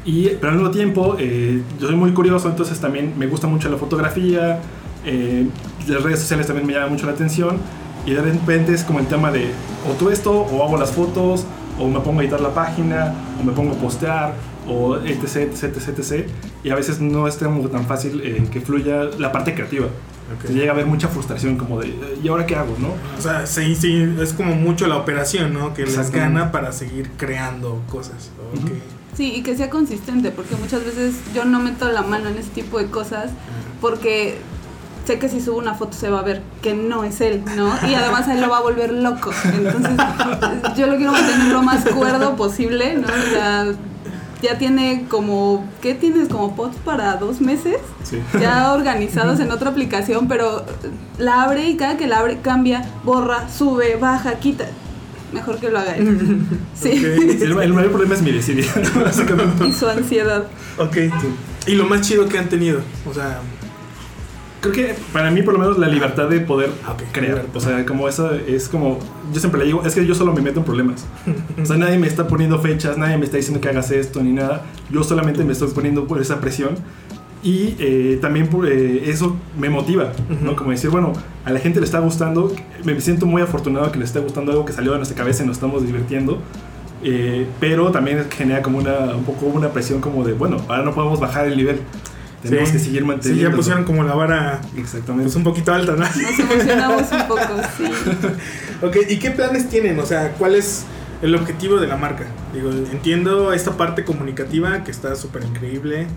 [0.04, 3.68] Y, pero al mismo tiempo, eh, yo soy muy curioso, entonces también me gusta mucho
[3.70, 4.58] la fotografía,
[5.06, 5.46] eh,
[5.86, 7.56] las redes sociales también me llaman mucho la atención.
[8.04, 9.52] Y de repente es como el tema de,
[9.88, 11.46] o tú esto, o hago las fotos,
[11.78, 14.34] o me pongo a editar la página, o me pongo a postear,
[14.68, 16.28] o etc, etc, etc, etc.
[16.64, 19.86] Y a veces no es tan, tan fácil eh, que fluya la parte creativa.
[19.86, 20.50] Ok.
[20.50, 22.74] Llega a haber mucha frustración como de, ¿y ahora qué hago?
[22.78, 22.88] ¿no?
[23.18, 25.74] O sea, sí, sí, es como mucho la operación, ¿no?
[25.74, 28.30] Que les gana para seguir creando cosas.
[29.16, 32.48] Sí, y que sea consistente, porque muchas veces yo no meto la mano en ese
[32.50, 33.30] tipo de cosas
[33.80, 34.38] porque
[35.04, 37.74] sé que si subo una foto se va a ver que no es él, ¿no?
[37.88, 39.32] Y además él lo va a volver loco.
[39.44, 39.96] Entonces,
[40.76, 43.08] yo lo quiero mantener lo más cuerdo posible, ¿no?
[43.08, 43.66] O sea,
[44.42, 46.28] ya tiene como, ¿qué tienes?
[46.28, 48.18] Como posts para dos meses, Sí.
[48.40, 50.64] ya organizados en otra aplicación, pero
[51.18, 54.66] la abre y cada que la abre cambia, borra, sube, baja, quita.
[55.32, 56.40] Mejor que lo haga él.
[56.74, 56.90] Sí.
[56.90, 58.66] El, el mayor problema es mi desidia,
[59.04, 59.66] básicamente.
[59.66, 60.44] Y su ansiedad.
[60.78, 60.96] Ok.
[61.66, 62.80] Y lo más chido que han tenido.
[63.08, 63.40] O sea,
[64.62, 67.02] Creo que para mí por lo menos la libertad de poder Ah, ok.
[67.12, 68.98] crear, o sea, como eso es como,
[69.34, 71.04] yo siempre le digo, es que yo solo me meto en problemas.
[71.60, 74.32] O sea, nadie me está poniendo fechas, nadie me está diciendo que hagas esto ni
[74.32, 74.62] nada.
[74.88, 76.76] Yo solamente me estoy poniendo por esa presión.
[77.44, 80.50] Y eh, también eh, eso me motiva, ¿no?
[80.50, 80.56] Ujú.
[80.56, 81.12] Como decir, bueno,
[81.44, 84.64] a la gente le está gustando, me siento muy afortunado que le esté gustando algo
[84.64, 86.38] que salió de nuestra cabeza y nos estamos divirtiendo.
[87.02, 90.94] Eh, pero también genera como una, un poco una presión como de, bueno, ahora no
[90.94, 91.80] podemos bajar el nivel.
[92.42, 92.72] Tenemos sí.
[92.74, 93.50] que seguir Sí, manteniendo.
[93.50, 95.24] ya pusieron como la vara Exactamente.
[95.24, 95.98] pues, un poquito alta, ¿no?
[96.04, 97.84] Nos emocionamos un poco, sí.
[98.86, 99.98] Ok, ¿y qué planes tienen?
[100.00, 100.84] O sea, ¿cuál es
[101.22, 102.24] el objetivo de la marca?
[102.52, 106.08] Digo, entiendo esta parte comunicativa que está súper increíble,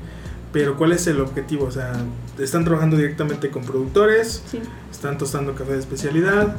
[0.51, 1.65] pero ¿cuál es el objetivo?
[1.65, 1.91] O sea,
[2.39, 4.41] ¿están trabajando directamente con productores?
[4.49, 4.59] sí.
[4.91, 6.55] Están tostando café de especialidad,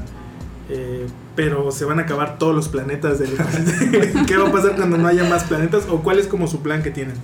[0.68, 3.30] eh, pero se van a acabar todos los planetas del...
[4.26, 5.84] ¿Qué va a pasar cuando no haya más planetas?
[5.88, 7.16] ¿O cuál es como su plan que tienen?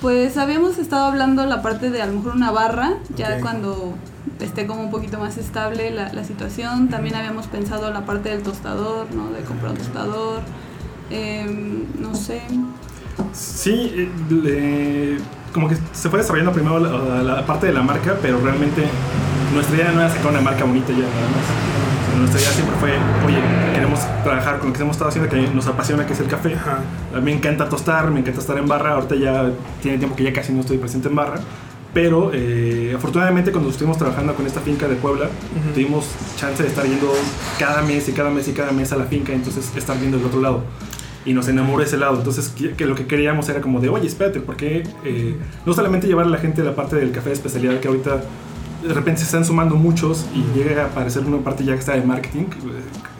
[0.00, 3.94] Pues habíamos estado hablando la parte de a lo mejor una barra, ya cuando
[4.40, 6.88] esté como un poquito más estable la, la situación.
[6.88, 9.30] También habíamos pensado la parte del tostador, ¿no?
[9.30, 10.42] De comprar un tostador.
[11.10, 12.42] Em, no sé.
[13.32, 14.08] Sí,
[14.46, 15.18] eh,
[15.52, 18.86] como que se fue desarrollando primero la, la parte de la marca, pero realmente
[19.52, 22.18] nuestra idea no era sacar una marca bonita ya nada más.
[22.18, 22.92] Nuestra idea siempre fue,
[23.26, 23.38] oye,
[24.04, 26.54] queremos trabajar con lo que hemos estado haciendo, que nos apasiona, que es el café.
[26.54, 26.78] Ajá.
[27.14, 28.92] A mí me encanta tostar, me encanta estar en barra.
[28.92, 29.50] Ahorita ya
[29.82, 31.36] tiene tiempo que ya casi no estoy presente en barra.
[31.94, 35.72] Pero eh, afortunadamente cuando estuvimos trabajando con esta finca de Puebla, Ujú.
[35.74, 36.06] tuvimos
[36.36, 37.10] chance de estar yendo
[37.58, 40.24] cada mes y cada mes y cada mes a la finca, entonces estar viendo el
[40.24, 40.62] otro lado.
[41.24, 42.16] Y nos enamoró ese lado.
[42.18, 46.06] Entonces que, que lo que queríamos era como de, oye, espérate, porque eh, no solamente
[46.06, 48.20] llevar a la gente a la parte del café de especialidad, que ahorita
[48.86, 51.94] de repente se están sumando muchos y llega a aparecer una parte ya que está
[51.94, 52.46] de marketing, eh,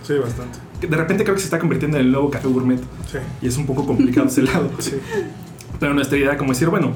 [0.09, 0.59] Sí, bastante.
[0.87, 2.81] de repente creo que se está convirtiendo en el nuevo café gourmet.
[3.13, 3.19] Sí.
[3.43, 4.71] Y es un poco complicado ese lado.
[4.79, 4.95] Sí.
[5.79, 6.93] Pero nuestra idea como decir, bueno,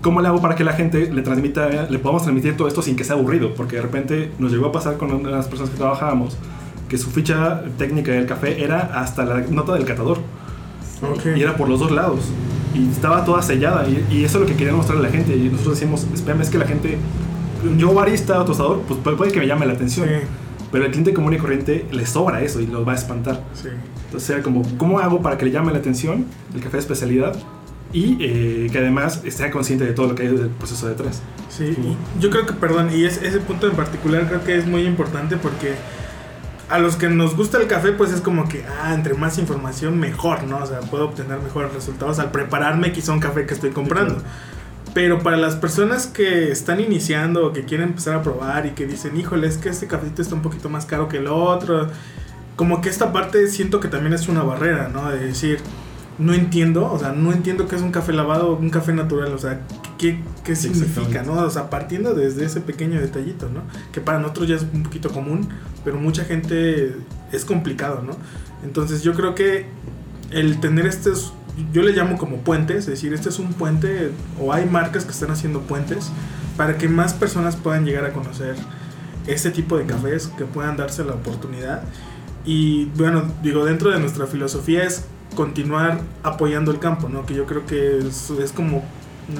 [0.00, 2.94] ¿cómo le hago para que la gente le transmita, le podamos transmitir todo esto sin
[2.94, 3.52] que sea aburrido?
[3.54, 6.38] Porque de repente nos llegó a pasar con las personas que trabajábamos
[6.88, 10.18] que su ficha técnica del café era hasta la nota del catador.
[11.34, 12.20] Y era por los dos lados.
[12.74, 13.88] Y estaba toda sellada.
[13.88, 15.34] Y, y eso es lo que quería mostrar a la gente.
[15.34, 16.96] Y nosotros decíamos, espérame, es que la gente,
[17.76, 20.06] yo barista o tostador, pues puede, puede que me llame la atención.
[20.06, 20.14] Sí.
[20.72, 23.44] Pero al cliente común y corriente le sobra eso y lo va a espantar.
[23.54, 23.68] Sí.
[24.06, 27.36] Entonces era como, ¿cómo hago para que le llame la atención el café de especialidad?
[27.92, 31.20] Y eh, que además esté consciente de todo lo que hay del proceso detrás.
[31.50, 31.76] Sí,
[32.18, 35.36] yo creo que, perdón, y es, ese punto en particular creo que es muy importante
[35.36, 35.74] porque
[36.70, 40.00] a los que nos gusta el café, pues es como que, ah, entre más información,
[40.00, 40.56] mejor, ¿no?
[40.56, 44.14] O sea, puedo obtener mejores resultados al prepararme quizá un café que estoy comprando.
[44.14, 44.28] claro.
[44.94, 48.86] Pero para las personas que están iniciando o que quieren empezar a probar y que
[48.86, 51.88] dicen, híjole, es que este cafecito está un poquito más caro que el otro,
[52.56, 55.10] como que esta parte siento que también es una barrera, ¿no?
[55.10, 55.60] De decir,
[56.18, 59.38] no entiendo, o sea, no entiendo qué es un café lavado, un café natural, o
[59.38, 59.60] sea,
[59.98, 61.22] qué, qué significa.
[61.22, 61.34] ¿no?
[61.34, 63.62] O sea, partiendo desde ese pequeño detallito, ¿no?
[63.92, 65.48] Que para nosotros ya es un poquito común,
[65.84, 66.96] pero mucha gente
[67.32, 68.16] es complicado, ¿no?
[68.64, 69.66] Entonces yo creo que
[70.30, 71.32] el tener estos,
[71.72, 75.10] yo le llamo como puentes, es decir, este es un puente, o hay marcas que
[75.10, 76.10] están haciendo puentes
[76.56, 78.56] para que más personas puedan llegar a conocer
[79.26, 81.82] este tipo de cafés, que puedan darse la oportunidad.
[82.44, 87.24] Y bueno, digo, dentro de nuestra filosofía es continuar apoyando el campo, ¿no?
[87.24, 88.84] Que yo creo que es, como,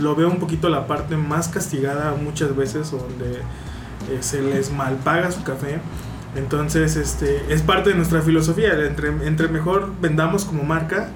[0.01, 3.39] lo veo un poquito la parte más castigada muchas veces, donde
[4.11, 5.81] eh, se les malpaga su café.
[6.37, 8.73] Entonces, este, es parte de nuestra filosofía.
[8.87, 11.11] Entre, entre mejor vendamos como marca,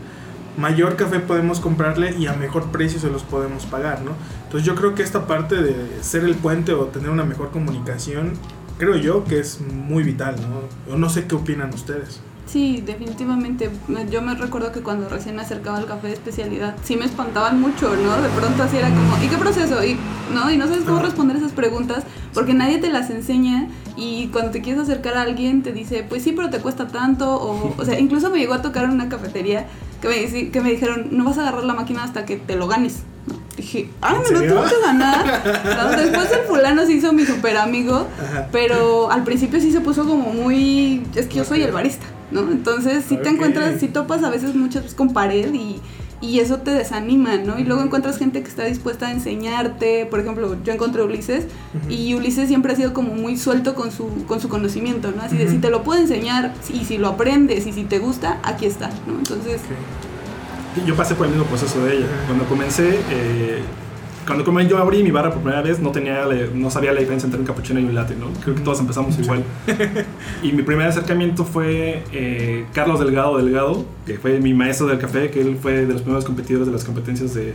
[0.57, 4.13] mayor café podemos comprarle y a mejor precio se los podemos pagar, ¿no?
[4.45, 8.33] Entonces yo creo que esta parte de ser el puente o tener una mejor comunicación,
[8.79, 10.91] creo yo que es muy vital, ¿no?
[10.93, 12.21] Yo no sé qué opinan ustedes.
[12.47, 13.71] Sí, definitivamente.
[13.89, 17.05] Me- Yo me recuerdo que cuando recién me acercaba al café de especialidad, sí me
[17.05, 18.23] espantaban mucho, ¿no?
[18.23, 19.83] De pronto así era como, ¿y qué proceso?
[19.85, 19.97] Y,
[20.33, 20.49] ¿no?
[20.51, 24.61] y no sabes cómo responder esas preguntas porque nadie te las enseña y cuando te
[24.63, 27.35] quieres acercar a alguien te dice, pues sí, pero te cuesta tanto.
[27.35, 29.67] O, o sea, incluso me llegó a tocar en una cafetería
[30.07, 32.57] que me, dici- que me dijeron, no vas a agarrar la máquina hasta que te
[32.57, 33.03] lo ganes.
[33.57, 35.43] Dije, ¿En me lo tengo que ganar.
[35.97, 38.49] Después el fulano se hizo mi super amigo, Ajá.
[38.53, 42.07] pero al principio sí se puso como muy, es que yo soy el barista.
[42.31, 42.41] ¿no?
[42.41, 45.81] Entonces, si te encuentras, si topas a veces muchas veces con pared y,
[46.21, 47.59] y eso te desanima, ¿no?
[47.59, 50.07] Y luego encuentras gente que está dispuesta a enseñarte.
[50.07, 51.47] Por ejemplo, yo encontré a Ulises
[51.89, 55.23] y Ulises siempre ha sido como muy suelto con su, con su conocimiento, ¿no?
[55.23, 58.41] Así de si te lo puedo enseñar y si lo aprendes y si te gusta,
[58.43, 59.19] aquí está, ¿no?
[59.19, 59.61] Entonces,
[60.87, 62.07] Yo pasé por el mismo proceso de ella.
[62.27, 63.63] Cuando comencé, eh,
[64.27, 67.41] cuando yo abrí mi barra por primera vez, no, tenía, no sabía la diferencia entre
[67.41, 68.27] un cappuccino y un latte, ¿no?
[68.43, 69.23] Creo que todos empezamos Sí.
[69.23, 69.45] igual.
[70.43, 75.31] y mi primer acercamiento fue eh, Carlos Delgado Delgado, que fue mi maestro del café,
[75.31, 77.55] que él fue de los primeros competidores de las competencias de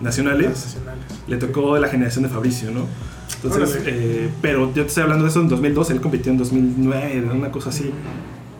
[0.00, 0.48] nacionales.
[0.50, 1.04] Nacionales.
[1.26, 2.86] Le tocó la generación de Fabricio, ¿no?
[3.42, 7.30] Entonces, eh, pero yo te estoy hablando de eso en 2002, él compitió en 2009,
[7.34, 7.90] una cosa así.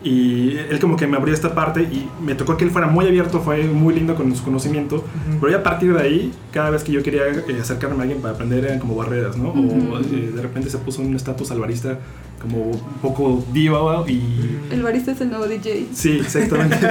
[0.03, 3.05] Y él como que me abrió esta parte y me tocó que él fuera muy
[3.07, 4.97] abierto, fue muy lindo con su conocimiento.
[4.97, 5.37] Ujú.
[5.39, 8.19] Pero ya a partir de ahí, cada vez que yo quería eh, acercarme a alguien
[8.21, 9.49] para aprender eran como barreras, ¿no?
[9.51, 9.93] Ujú.
[9.93, 11.99] O eh, de repente se puso un estatus al barista
[12.41, 14.59] como un poco diva y...
[14.71, 15.87] el barista es el nuevo DJ.
[15.93, 16.77] Sí, exactamente.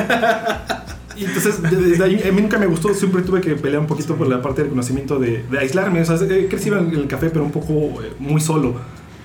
[1.14, 3.86] Y entonces, de- desde ahí, a mí nunca me gustó, siempre tuve que pelear un
[3.86, 6.00] poquito por la parte del conocimiento de, de aislarme.
[6.00, 8.76] O sea, he crecido en el café, pero un poco eh, muy solo.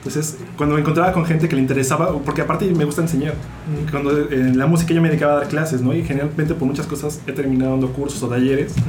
[0.08, 3.92] Entonces, cuando me encontraba con gente que le interesaba, porque aparte me gusta enseñar, Mm.
[3.92, 5.94] cuando eh, en la música yo me dedicaba a dar clases, ¿no?
[5.94, 8.72] Y generalmente por muchas cosas he terminado dando cursos o talleres.
[8.72, 8.86] Ujú.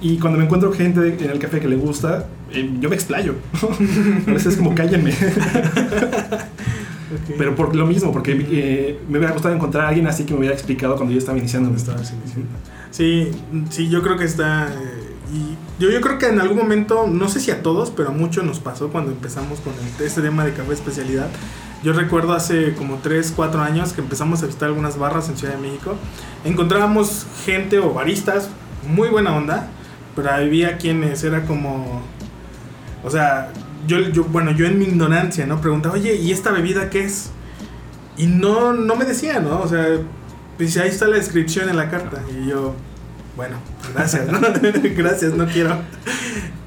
[0.00, 3.36] Y cuando me encuentro gente en el café que le gusta, eh, yo me explayo.
[4.26, 5.12] a veces es como cállenme.
[7.38, 10.40] Pero por lo mismo, porque eh, me hubiera gustado encontrar a alguien así que me
[10.40, 11.68] hubiera explicado cuando yo estaba iniciando.
[11.68, 12.48] Cuando estabas iniciando.
[12.90, 13.30] Sí,
[13.70, 14.68] sí, yo creo que está.
[15.32, 18.44] Y Yo, creo que en algún momento, no sé si a todos, pero a muchos
[18.44, 21.28] nos pasó cuando empezamos con este tema de café especialidad.
[21.82, 25.54] Yo recuerdo hace como 3, 4 años que empezamos a visitar algunas barras en Ciudad
[25.54, 25.96] de México.
[26.44, 28.50] Encontrábamos gente o baristas
[28.86, 29.68] muy buena onda,
[30.14, 32.02] pero había quienes era como...
[33.02, 33.52] O sea,
[33.88, 35.60] yo, yo, bueno, yo en mi ignorancia, ¿no?
[35.60, 37.30] Preguntaba, oye, ¿y esta bebida qué es?
[38.16, 39.60] Y no, no me decía, ¿no?
[39.60, 39.86] O sea,
[40.58, 42.22] dice, ahí está la descripción en la carta.
[42.30, 42.74] Y yo,
[43.36, 43.56] bueno,
[43.94, 44.40] gracias, ¿no?
[44.96, 45.76] gracias, no quiero.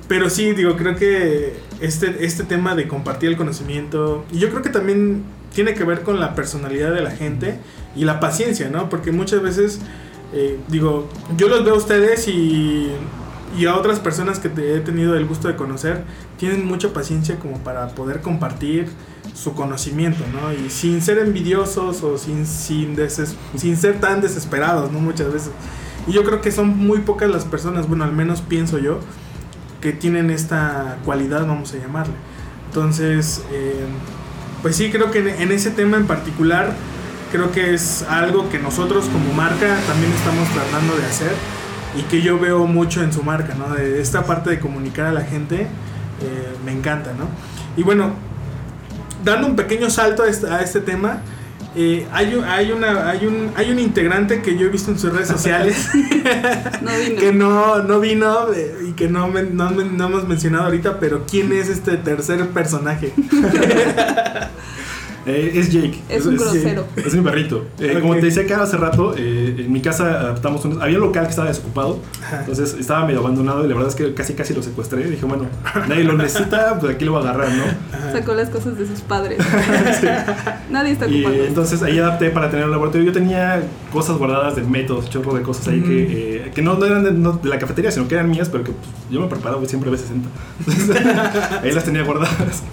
[0.08, 4.62] Pero sí, digo, creo que este, este tema de compartir el conocimiento, y yo creo
[4.62, 5.24] que también
[5.54, 7.58] tiene que ver con la personalidad de la gente
[7.96, 8.90] y la paciencia, ¿no?
[8.90, 9.80] Porque muchas veces,
[10.34, 12.92] eh, digo, yo los veo a ustedes y,
[13.58, 16.04] y a otras personas que te he tenido el gusto de conocer,
[16.38, 18.88] tienen mucha paciencia como para poder compartir
[19.34, 20.54] su conocimiento, ¿no?
[20.54, 22.96] Y sin ser envidiosos o sin, sin,
[23.56, 25.00] sin ser tan desesperados, ¿no?
[25.00, 25.52] Muchas veces.
[26.08, 29.00] Y yo creo que son muy pocas las personas, bueno, al menos pienso yo,
[29.82, 32.14] que tienen esta cualidad, vamos a llamarle.
[32.68, 33.86] Entonces, eh,
[34.62, 36.74] pues sí, creo que en, ese tema en particular,
[37.32, 41.32] creo que es algo que nosotros como marca también estamos tratando de hacer
[41.98, 43.74] y que yo veo mucho en su marca, ¿no?
[43.74, 45.68] De esta parte de comunicar a la gente, eh,
[46.66, 47.28] me encanta, ¿no?
[47.78, 48.14] Y bueno,
[49.24, 51.22] dando un pequeño salto a este, a este tema,
[51.76, 54.98] eh, hay, un- hay, una, hay, un, hay un integrante que yo he visto en
[55.00, 55.90] sus redes sociales
[56.82, 57.20] No vino.
[57.20, 61.26] que no, no vino eh, y que no, men- no, no hemos mencionado ahorita, pero
[61.30, 63.14] ¿quién es este tercer personaje?
[65.28, 66.00] Eh, es Jake.
[66.08, 66.86] Es un grosero.
[66.96, 67.66] Es mi perrito.
[67.80, 67.98] Eh.
[68.00, 71.24] Como te decía acá hace rato, eh, en mi casa adaptamos un, había un local
[71.24, 72.00] que estaba desocupado.
[72.40, 75.04] Entonces estaba medio abandonado y la verdad es que casi casi lo secuestré.
[75.10, 75.46] Dije, bueno,
[75.88, 77.64] nadie lo necesita, pues aquí lo voy a agarrar, ¿no?
[78.12, 79.40] Sacó las cosas de sus padres.
[80.70, 81.44] Nadie está Y ocupando.
[81.44, 83.06] eh, entonces ahí adapté para tener un laboratorio.
[83.08, 86.04] Yo tenía cosas guardadas de métodos, chorro de cosas ahí que,
[86.48, 88.64] eh, que no, no eran de, no de la cafetería, sino que eran mías, pero
[88.64, 90.24] que pues, yo me preparaba siempre B60.
[90.68, 91.06] Entonces,
[91.64, 92.64] ahí las tenía guardadas.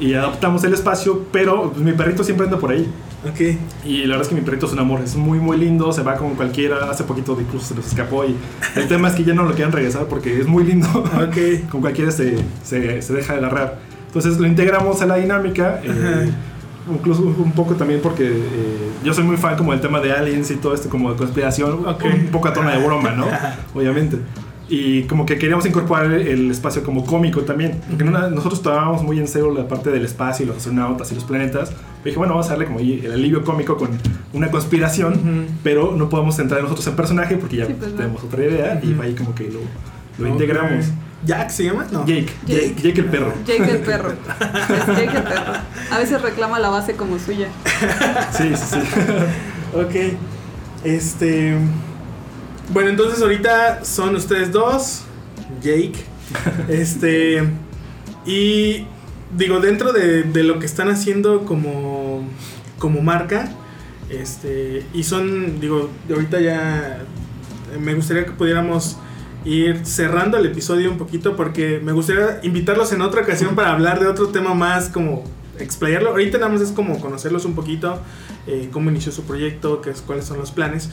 [0.00, 2.88] Y adaptamos el espacio, pero pues, mi perrito siempre anda por ahí.
[3.28, 3.40] Ok.
[3.84, 6.02] Y la verdad es que mi perrito es un amor, es muy muy lindo, se
[6.02, 8.36] va con cualquiera, hace poquito incluso se nos escapó y
[8.76, 11.68] el tema es que ya no lo quieren regresar porque es muy lindo, Ok.
[11.70, 13.78] con cualquiera se, se, se deja agarrar.
[14.06, 16.30] Entonces lo integramos a la dinámica, eh,
[16.92, 20.50] incluso un poco también porque eh, yo soy muy fan como del tema de aliens
[20.50, 22.04] y todo esto como de conspiración, Ok.
[22.04, 23.26] un poco a tono de broma, ¿no?
[23.74, 24.18] Obviamente.
[24.68, 27.80] Y como que queríamos incorporar el espacio como cómico también.
[27.88, 31.24] Porque nosotros tomábamos muy en serio la parte del espacio y los astronautas y los
[31.24, 31.68] planetas.
[31.70, 33.90] Pero dije, bueno, vamos a darle como el alivio cómico con
[34.32, 35.46] una conspiración.
[35.62, 37.96] Pero no podemos entrar nosotros en personaje porque ya Sí, pues no.
[37.98, 38.80] tenemos otra idea.
[38.82, 39.02] Y Ujú.
[39.02, 39.60] ahí como que lo,
[40.18, 40.86] lo integramos.
[41.26, 41.86] ¿Jack se llama?
[41.90, 42.04] No.
[42.06, 43.32] Jake, Jake, Jake el perro.
[43.46, 44.10] Jake el perro.
[44.12, 45.52] Es Jake el perro.
[45.90, 47.48] A veces reclama la base como suya.
[48.32, 48.78] Sí, sí, sí.
[49.74, 50.14] Ok.
[50.84, 51.56] Este.
[52.70, 55.02] Bueno, entonces ahorita son ustedes dos.
[55.62, 55.94] Jake.
[56.68, 57.42] Este.
[58.26, 58.86] Y.
[59.36, 62.26] Digo, dentro de, de lo que están haciendo como.
[62.78, 63.52] como marca.
[64.08, 64.84] Este.
[64.94, 65.60] Y son.
[65.60, 67.04] Digo, ahorita ya.
[67.80, 68.96] Me gustaría que pudiéramos
[69.44, 71.36] ir cerrando el episodio un poquito.
[71.36, 75.24] Porque me gustaría invitarlos en otra ocasión para hablar de otro tema más como.
[75.56, 76.10] Explayarlo.
[76.10, 78.00] Ahorita nada más es como conocerlos un poquito
[78.46, 80.90] eh, cómo inició su proyecto, qué es, cuáles son los planes.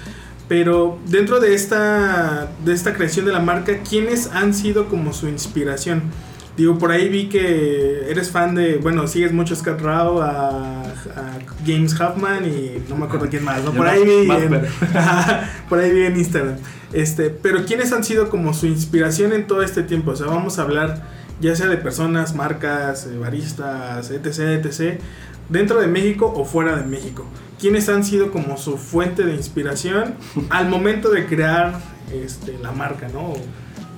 [0.51, 5.29] Pero dentro de esta, de esta creación de la marca, ¿quiénes han sido como su
[5.29, 6.01] inspiración?
[6.57, 10.81] Digo, por ahí vi que eres fan de, bueno, sigues mucho a Scott Rao, a,
[10.81, 13.71] a James Huffman y no me acuerdo quién más, ¿no?
[13.77, 14.61] Por ahí vi en,
[15.69, 16.57] por ahí vi en Instagram.
[16.91, 20.11] Este, pero ¿quiénes han sido como su inspiración en todo este tiempo?
[20.11, 21.01] O sea, vamos a hablar
[21.39, 24.99] ya sea de personas, marcas, eh, baristas, etc, etc,
[25.47, 27.25] dentro de México o fuera de México.
[27.61, 30.15] ¿Quiénes han sido como su fuente de inspiración
[30.49, 31.79] al momento de crear
[32.11, 33.33] este, la marca, no?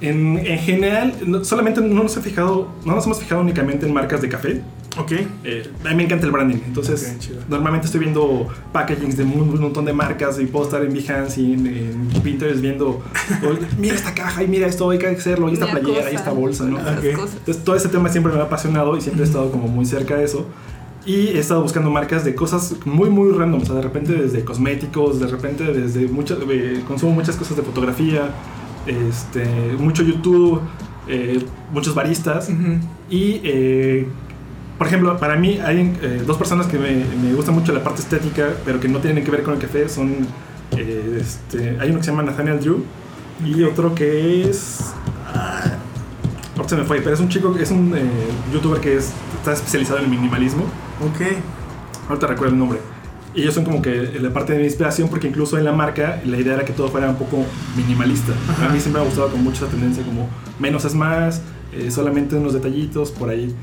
[0.01, 3.93] En, en general, no- solamente no nos, he fijado, no nos hemos fijado únicamente en
[3.93, 4.61] marcas de café.
[4.99, 5.11] Ok.
[5.45, 7.39] Eh, a mí me encanta el branding, entonces Ok, chido.
[7.49, 11.41] normalmente estoy viendo packagings de un, un montón de marcas y puedo estar en Behance
[11.41, 11.65] y en,
[12.13, 13.01] en Pinterest viendo,
[13.79, 16.15] mira esta caja y mira esto, hay que hacerlo, y esta Mira playera y cosa,
[16.15, 16.79] esta bolsa, ¿no?
[16.79, 17.11] esas Ok.
[17.15, 17.35] cosas.
[17.37, 20.15] Entonces todo ese tema siempre me ha apasionado y siempre he estado como muy cerca
[20.17, 20.47] de eso.
[21.05, 23.61] Y he estado buscando marcas de cosas muy, muy random.
[23.61, 26.37] O sea, de repente desde cosméticos, de repente desde muchas...
[26.49, 28.29] eh, consumo muchas cosas de fotografía,
[28.87, 29.45] este,
[29.77, 30.61] mucho YouTube,
[31.09, 32.49] eh, muchos baristas.
[32.49, 32.77] Ujú.
[33.09, 34.07] Y, eh,
[34.77, 38.01] por ejemplo, para mí hay eh, dos personas que me, me gusta mucho la parte
[38.01, 39.89] estética, pero que no tienen que ver con el café.
[39.89, 40.25] Son,
[40.71, 42.83] este, hay uno que se llama Nathaniel Drew
[43.45, 44.93] y otro que es...
[45.27, 45.79] ah,
[46.65, 47.93] se me fue, pero es un chico, es un
[48.53, 49.11] youtuber que es,
[49.43, 50.63] está especializado en el minimalismo.
[51.01, 51.37] Ok.
[52.07, 52.79] Ahorita recuerdo el nombre.
[53.35, 56.21] Y ellos son como que la parte de mi inspiración porque incluso en la marca
[56.23, 57.43] la idea era que todo fuera un poco
[57.75, 58.31] minimalista.
[58.63, 60.29] A mí siempre me ha gustado con mucha tendencia como
[60.59, 61.41] menos es más,
[61.73, 63.53] eh, solamente unos detallitos por ahí.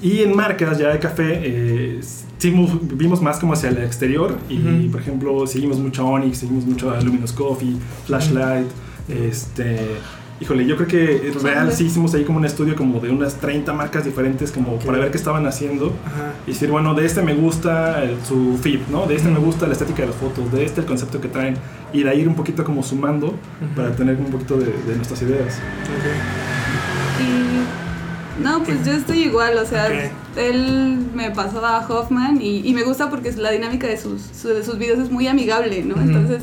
[0.00, 2.00] Y en marcas ya de café, eh,
[2.92, 4.36] vimos más como hacia el exterior.
[4.48, 8.68] Y por ejemplo, seguimos mucho Onyx, seguimos mucho Luminous Coffee, Flashlight,
[9.08, 9.78] este
[10.38, 13.72] Híjole, yo creo que real sí hicimos ahí como un estudio como de unas 30
[13.72, 15.94] marcas diferentes como para ver qué estaban haciendo.
[16.46, 19.06] Y decir, bueno, de este me gusta su feed, ¿no?
[19.06, 21.56] De este me gusta la estética de las fotos, de este el concepto que traen.
[21.94, 23.34] Y de ahí ir un poquito como sumando
[23.74, 25.58] para tener un poquito de, nuestras ideas.
[27.18, 29.88] Y no, pues yo estoy igual, o sea,
[30.36, 34.76] él me pasó a Hoffman y, me gusta porque la dinámica de sus, de sus
[34.76, 35.98] videos es muy amigable, ¿no?
[35.98, 36.42] Entonces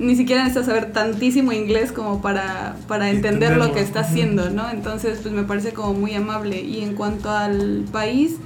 [0.00, 4.70] ni siquiera necesitas saber tantísimo inglés como para, para entender lo que está haciendo, ¿no?
[4.70, 6.62] Entonces, pues me parece como muy amable.
[6.62, 8.36] Y en cuanto al país,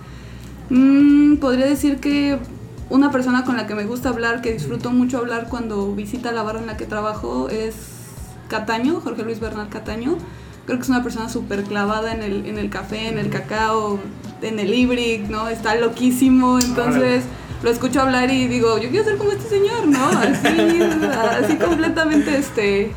[0.69, 2.39] mmm, podría decir que
[2.91, 6.43] una persona con la que me gusta hablar, que disfruto mucho hablar cuando visita la
[6.43, 7.75] barra en la que trabajo, es
[8.49, 10.19] Cataño, Jorge Luis Bernal Cataño.
[10.67, 14.01] Creo que es una persona súper clavada en el, en el café, en el cacao,
[14.43, 15.49] en el ibric, ¿no?
[15.49, 17.23] Está loquísimo, entonces
[17.63, 20.07] lo escucho hablar y digo, yo quiero ser como este señor, ¿no?
[20.09, 20.81] Así,
[21.43, 22.93] así completamente, este,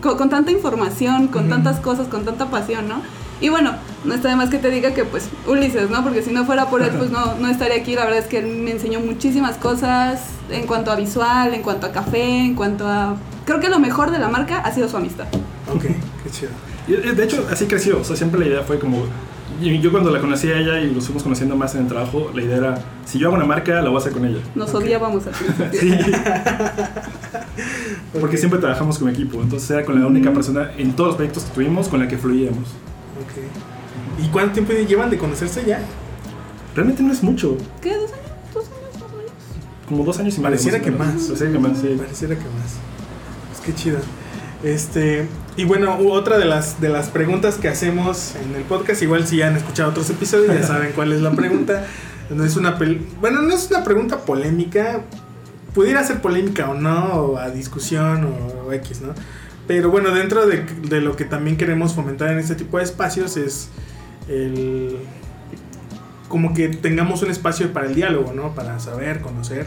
[0.00, 3.02] con, tanta información, con tantas cosas, con tanta pasión, ¿no?
[3.40, 6.02] Y bueno, no está de más que te diga que pues Ulises, ¿no?
[6.02, 7.94] Porque si no fuera por él, pues no, no estaría aquí.
[7.94, 11.86] La verdad es que él me enseñó muchísimas cosas en cuanto a visual, en cuanto
[11.86, 13.16] a café, en cuanto a...
[13.46, 15.24] Creo que lo mejor de la marca ha sido su amistad.
[15.74, 16.50] Ok, qué chido.
[17.14, 18.00] De hecho, así creció.
[18.00, 19.04] O sea, siempre la idea fue como
[19.60, 22.42] yo cuando la conocí a ella y nos fuimos conociendo más en el trabajo, la
[22.42, 24.38] idea era, si yo hago una marca, la voy a hacer con ella.
[24.54, 25.32] Nos odiábamos al
[25.68, 25.78] principio.
[25.80, 25.94] sí.
[28.20, 31.44] Porque siempre trabajamos como equipo, entonces era con la única persona en todos los proyectos
[31.44, 32.68] que tuvimos con la que fluíamos.
[32.68, 34.24] Ok.
[34.24, 35.80] ¿Y cuánto tiempo llevan de conocerse ya?
[36.74, 37.56] Realmente no es mucho.
[37.80, 37.94] ¿Qué?
[37.96, 38.22] ¿Dos años?
[38.54, 39.32] ¿Dos años más o menos?
[39.88, 40.50] Como dos años y medio.
[40.50, 41.08] Pareciera que más.
[41.14, 41.94] Pareciera que más, sí.
[41.98, 42.76] Pareciera que más.
[43.48, 43.98] Pues qué chido.
[44.62, 49.26] Este, y bueno, otra de las, de las preguntas que hacemos en el podcast, igual
[49.26, 51.86] si ya han escuchado otros episodios, ya saben cuál es la pregunta.
[52.30, 52.78] No es una
[53.20, 55.00] bueno, no es una pregunta polémica,
[55.74, 59.14] pudiera ser polémica o no, o a discusión o, X, ¿no?
[59.66, 63.36] Pero bueno, dentro de, de, lo que también queremos fomentar en este tipo de espacios
[63.36, 63.70] es
[64.28, 64.96] el
[66.28, 68.54] como que tengamos un espacio para el diálogo, ¿no?
[68.54, 69.66] Para saber, conocer.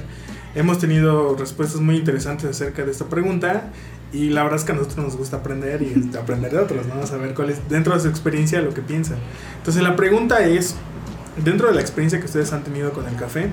[0.55, 3.73] Hemos tenido respuestas muy interesantes acerca de esta pregunta
[4.13, 6.85] y la verdad es que a nosotros nos gusta aprender y este, aprender de otros,
[6.85, 7.05] ¿no?
[7.07, 9.17] Saber cuál es dentro de su experiencia lo que piensan.
[9.57, 10.75] Entonces la pregunta es,
[11.43, 13.49] dentro de la experiencia que ustedes han tenido con el café,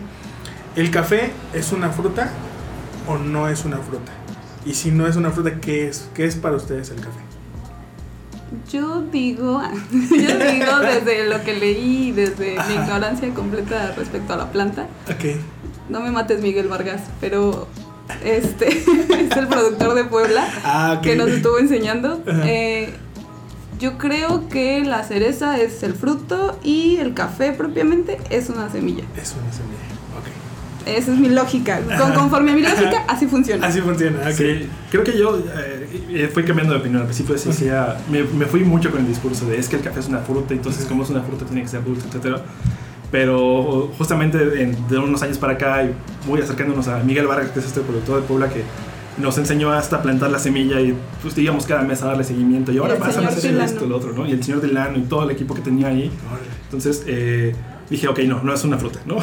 [0.76, 2.30] ¿el café es una fruta
[3.08, 4.12] o no es una fruta?
[4.66, 6.10] Y si no es una fruta, ¿qué es?
[6.14, 7.20] ¿Qué es para ustedes el café?
[8.70, 14.52] Yo digo, yo digo desde lo que leí, desde mi ignorancia completa respecto a la
[14.52, 14.88] planta.
[15.06, 15.40] Ok.
[15.88, 17.66] No me mates, Miguel Vargas, pero
[18.24, 22.22] este es el productor de Puebla ah, que nos estuvo enseñando.
[22.44, 22.92] Eh,
[23.78, 29.04] yo creo que la cereza es el fruto y el café propiamente es una semilla.
[29.16, 29.78] Es una semilla,
[30.18, 30.86] ok.
[30.86, 31.80] Esa es mi lógica.
[31.98, 33.66] Con, conforme a mi lógica, así funciona.
[33.66, 37.00] Así funciona, Sí, creo que yo eh, fui cambiando de opinión.
[37.00, 40.00] Al principio decía, me, me, fui mucho con el discurso de es que el café
[40.00, 42.42] es una fruta, entonces como es una fruta tiene que ser dulce, etcétera
[43.10, 45.94] pero justamente de unos años para acá, y
[46.28, 48.62] muy acercándonos a Miguel Vargas, que es este productor de Puebla, que
[49.18, 52.78] nos enseñó hasta plantar la semilla y pues digamos cada mes a darle seguimiento y
[52.78, 54.26] ahora pasa a hacer esto, lo otro, ¿no?
[54.26, 56.10] Y el señor Delano y todo el equipo que tenía ahí.
[56.64, 57.54] Entonces eh,
[57.90, 59.16] dije, ok, no, no es una fruta, ¿no?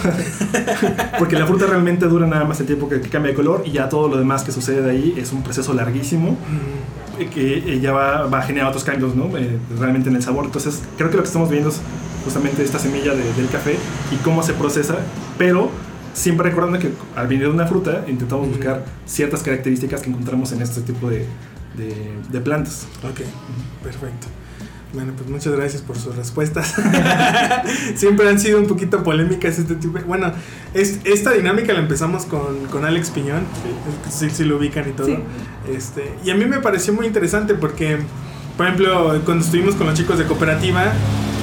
[1.20, 3.90] Porque la fruta realmente dura nada más el tiempo que, cambia de color y ya
[3.90, 6.38] todo lo demás que sucede de ahí es un proceso larguísimo
[7.34, 9.36] que ya va, va, a generar otros cambios, ¿no?
[9.38, 10.46] Eh, realmente en el sabor.
[10.46, 11.82] Entonces creo que lo que estamos viendo es
[12.28, 13.78] justamente esta semilla del café
[14.12, 14.98] y cómo se procesa,
[15.38, 15.72] pero
[16.14, 20.62] siempre recordando que al venir de una fruta intentamos buscar ciertas características que encontramos en
[20.62, 21.26] este tipo de,
[21.78, 22.86] de, plantas.
[23.04, 23.22] Ok,
[23.82, 24.28] perfecto.
[24.94, 26.76] Bueno, pues muchas gracias por sus respuestas.
[27.96, 30.00] Siempre han sido un poquito polémicas este tipo.
[30.06, 30.34] Bueno,
[30.74, 33.44] es, esta dinámica la empezamos con, con Alex Piñón,
[34.10, 35.18] si, si, lo ubican y todo.
[35.72, 38.00] Este, y a mí me pareció muy interesante porque,
[38.58, 40.94] por ejemplo, cuando estuvimos con los chicos de cooperativa,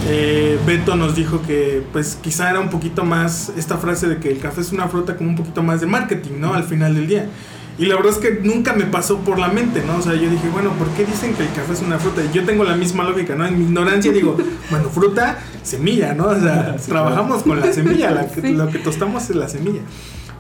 [0.06, 4.30] eh, Beto nos dijo que pues quizá era un poquito más esta frase de que
[4.30, 6.54] el café es una fruta como un poquito más de marketing, ¿no?
[6.54, 7.28] Al final del día.
[7.76, 9.96] Y la verdad es que nunca me pasó por la mente, ¿no?
[9.96, 12.22] O sea, yo dije, bueno, ¿por qué dicen que el café es una fruta?
[12.22, 13.46] Y yo tengo la misma lógica, ¿no?
[13.46, 14.36] En mi ignorancia digo,
[14.70, 16.26] bueno, fruta, semilla, ¿no?
[16.26, 19.80] O sea, trabajamos con la semilla, lo que tostamos es la semilla.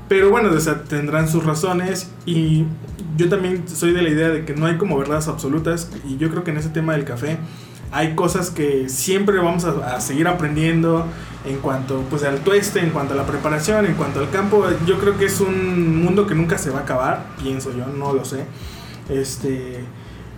[0.08, 2.66] Pero bueno, o sea, tendrán sus razones y
[3.16, 6.30] yo también soy de la idea de que no hay como verdades absolutas y yo
[6.30, 7.38] creo que en ese tema del café
[7.92, 11.06] hay cosas que siempre vamos a, seguir aprendiendo
[11.44, 14.98] en cuanto pues al tueste, en cuanto a la preparación, en cuanto al campo, yo
[14.98, 18.24] creo que es un mundo que nunca se va a acabar, pienso yo, no lo
[18.24, 18.46] sé.
[19.08, 19.84] Este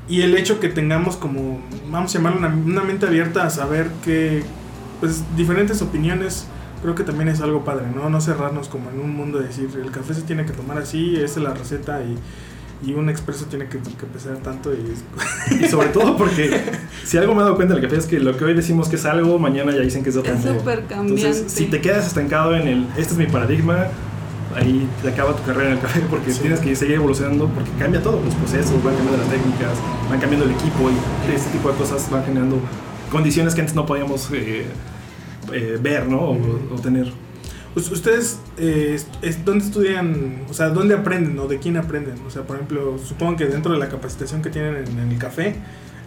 [0.09, 3.91] y el hecho que tengamos como vamos a llamarlo una, una mente abierta a saber
[4.05, 4.45] que
[5.01, 6.47] pues diferentes opiniones
[6.83, 8.09] creo que también es algo padre, ¿no?
[8.11, 11.17] No cerrarnos como en un mundo de decir, el café se tiene que tomar así,
[11.17, 12.17] esa es la receta y,
[12.85, 14.95] y un expreso tiene que, que pesar tanto y...
[15.65, 16.61] Y sobre todo porque
[17.05, 18.97] si algo me he dado cuenta del café es que lo que hoy decimos que
[18.97, 20.93] es algo, mañana ya dicen que es súper cambiante.
[20.95, 23.87] Entonces, si te quedas estancado en el, este es mi paradigma,
[24.55, 26.41] ahí te acaba tu carrera en el café porque Sí.
[26.41, 29.73] tienes que seguir evolucionando porque cambia todo, los procesos, van cambiando las técnicas,
[30.11, 32.59] van cambiando el equipo y este tipo de cosas van generando
[33.11, 34.67] condiciones que antes no podíamos eh,
[35.53, 36.19] eh, ver, ¿no?
[36.19, 36.39] O,
[36.75, 37.11] o tener.
[37.77, 42.15] Us- ¿Ustedes eh, es- dónde estudian, o sea, dónde aprenden o de quién aprenden?
[42.27, 45.19] O sea, por ejemplo, supongo que dentro de la capacitación que tienen en, en el
[45.19, 45.57] café,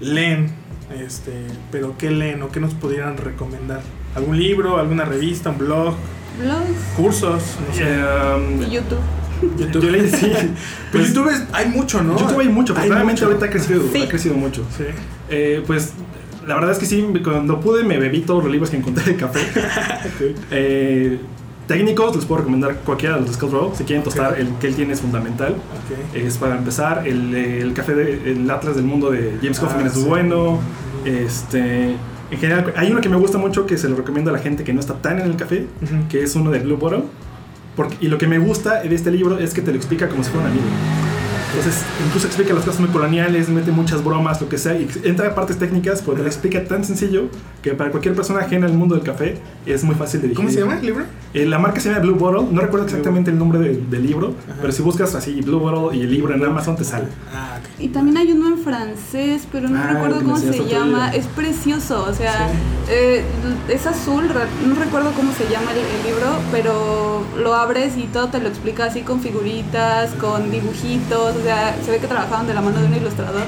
[0.02, 0.52] leen,
[1.00, 1.32] este,
[1.72, 3.82] pero ¿qué leen o qué nos pudieran recomendar?
[4.16, 5.96] ¿Algún libro, alguna revista, un blog,
[6.42, 7.44] Blogs cursos?
[7.68, 7.84] No sé.
[7.86, 9.00] Eh, y YouTube.
[9.58, 9.84] YouTube.
[9.84, 10.32] yo leí, sí.
[10.92, 12.18] Pero Pues, YouTube es- hay mucho, ¿no?
[12.18, 14.02] YouTube hay mucho, pero realmente ahorita ha crecido, Sí.
[14.02, 14.66] ha crecido mucho.
[14.76, 14.86] Sí.
[15.30, 15.94] Eh, pues
[16.48, 19.16] la verdad es que sí, cuando pude me bebí todos los libros que encontré de
[19.16, 19.40] café.
[20.06, 20.36] Ok.
[20.52, 21.20] Eh,
[21.70, 23.76] técnicos, les puedo recomendar cualquiera de los de Scott.
[23.76, 24.40] Si quieren tostar, Ok.
[24.40, 25.54] el que él tiene es fundamental.
[25.54, 26.16] Ok.
[26.16, 29.86] Es para empezar, el, el café, de, el Atlas del Mundo de James Ah, Hoffman
[29.88, 30.10] es muy sí.
[30.10, 30.60] bueno.
[31.06, 31.92] Este,
[32.32, 34.64] en general, hay uno que me gusta mucho que se lo recomiendo a la gente
[34.66, 35.96] que no está tan en el café, Ujú.
[36.10, 37.04] que es uno de Blue Bottle.
[37.76, 40.24] Porque, y lo que me gusta de este libro es que te lo explica como
[40.24, 40.66] si fuera un amigo.
[41.56, 45.28] Entonces, incluso explica las cosas muy coloniales, mete muchas bromas, lo que sea, y entra
[45.30, 47.28] a partes técnicas, pero te lo explica tan sencillo
[47.62, 50.46] que para cualquier persona ajena al mundo del café es muy fácil de digerir.
[50.46, 51.06] ¿Cómo se llama el libro?
[51.34, 54.34] Eh, la marca se llama Blue Bottle, no recuerdo exactamente el nombre del, del libro,
[54.48, 54.58] Ajá.
[54.62, 57.06] pero si buscas así Blue Bottle y el libro en Amazon te sale.
[57.34, 57.80] Ah, ok.
[57.82, 61.10] Y también hay uno en francés, pero no Ah, recuerdo cómo se llama.
[61.14, 62.56] Es precioso, o sea, Sí.
[62.92, 63.24] eh,
[63.70, 64.26] es azul,
[64.68, 68.48] no recuerdo cómo se llama el, el libro, pero lo abres y todo te lo
[68.50, 72.80] explica así con figuritas, con dibujitos, o sea, se ve que trabajaban de la mano
[72.80, 73.44] de un ilustrador.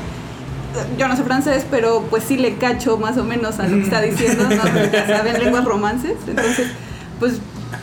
[0.98, 3.84] Yo no sé francés, pero pues sí le cacho más o menos a lo que
[3.84, 4.62] está diciendo, ¿no?
[4.62, 6.68] Porque saben lenguas romances, entonces,
[7.20, 7.39] pues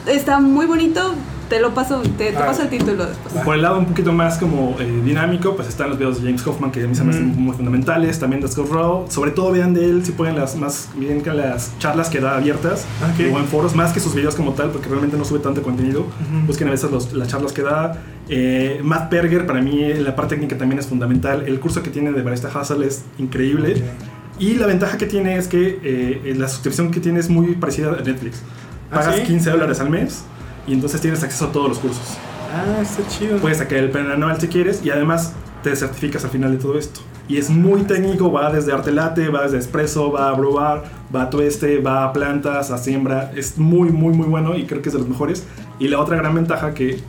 [0.06, 1.14] está muy bonito.
[1.48, 2.46] Te lo paso, te, te Ah.
[2.46, 3.34] paso el título después.
[3.42, 6.46] Por el lado un poquito más como eh, dinámico, pues están los videos de James
[6.46, 9.50] Hoffman que a mí se me hacen muy fundamentales, también de Scott Rowe, sobre todo
[9.52, 12.84] vean de él si pueden las más bien que las charlas que da abiertas
[13.14, 13.32] Ok.
[13.34, 16.00] o en foros, más que sus videos como tal, porque realmente no sube tanto contenido,
[16.00, 16.46] Ujú.
[16.48, 17.96] busquen a veces los- las charlas que da.
[18.28, 22.12] Eh, Matt Berger para mí la parte técnica también es fundamental, el curso que tiene
[22.12, 23.72] de Barista Hustle es increíble.
[23.72, 24.40] Ok.
[24.40, 27.88] Y la ventaja que tiene es que eh, la suscripción que tiene es muy parecida
[27.98, 28.42] a Netflix.
[28.90, 29.22] ¿Ah, Pagas sí?
[29.22, 30.22] 15 dólares al mes
[30.68, 32.16] y entonces tienes acceso a todos los cursos.
[32.54, 33.38] Ah, está chido.
[33.38, 36.78] Puedes sacar el plan anual si quieres y además te certificas al final de todo
[36.78, 37.00] esto.
[37.26, 40.82] Y es muy técnico, va desde arte latte, va desde espresso, va a brewer,
[41.14, 43.32] va a tueste, va a plantas, a siembra.
[43.36, 45.44] Es muy, muy, muy bueno y creo que es de los mejores.
[45.78, 47.00] Y la otra gran ventaja que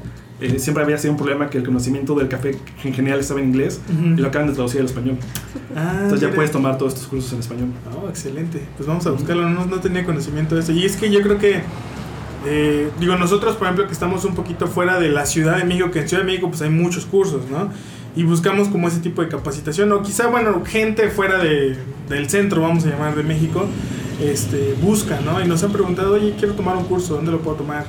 [0.41, 3.47] eh, siempre había sido un problema que el conocimiento del café en general estaba en
[3.47, 4.05] inglés Ujú.
[4.07, 5.17] y lo acaban de traducir al español.
[5.75, 6.35] Ah, Entonces ya mira.
[6.35, 7.69] puedes tomar todos estos cursos en español.
[8.03, 8.61] Oh, excelente.
[8.75, 9.49] Pues vamos a buscarlo.
[9.49, 10.73] No, no tenía conocimiento de eso.
[10.73, 11.61] Y es que yo creo que,
[12.45, 15.91] eh, digo, nosotros, por ejemplo, que estamos un poquito fuera de la Ciudad de México,
[15.91, 17.69] que en Ciudad de México pues hay muchos cursos, ¿no?
[18.15, 19.91] Y buscamos como ese tipo de capacitación.
[19.91, 21.77] O quizá, bueno, gente fuera de,
[22.07, 23.65] del centro, vamos a llamar, de México,
[24.21, 25.41] este, busca, ¿no?
[25.41, 27.85] Y nos han preguntado, oye, quiero tomar un curso, ¿dónde lo puedo tomar?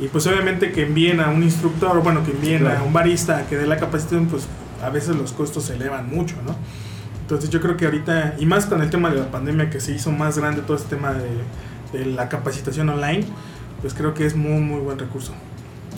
[0.00, 2.84] Y pues obviamente que envíen a un instructor, bueno, que envíen a Claro.
[2.86, 4.46] un barista a que dé la capacitación, pues
[4.82, 6.54] a veces los costos se elevan mucho, ¿no?
[7.20, 9.92] Entonces yo creo que ahorita, y más con el tema de la pandemia que se
[9.92, 13.24] hizo más grande todo este tema de, de la capacitación online,
[13.80, 15.32] pues creo que es muy, muy buen recurso.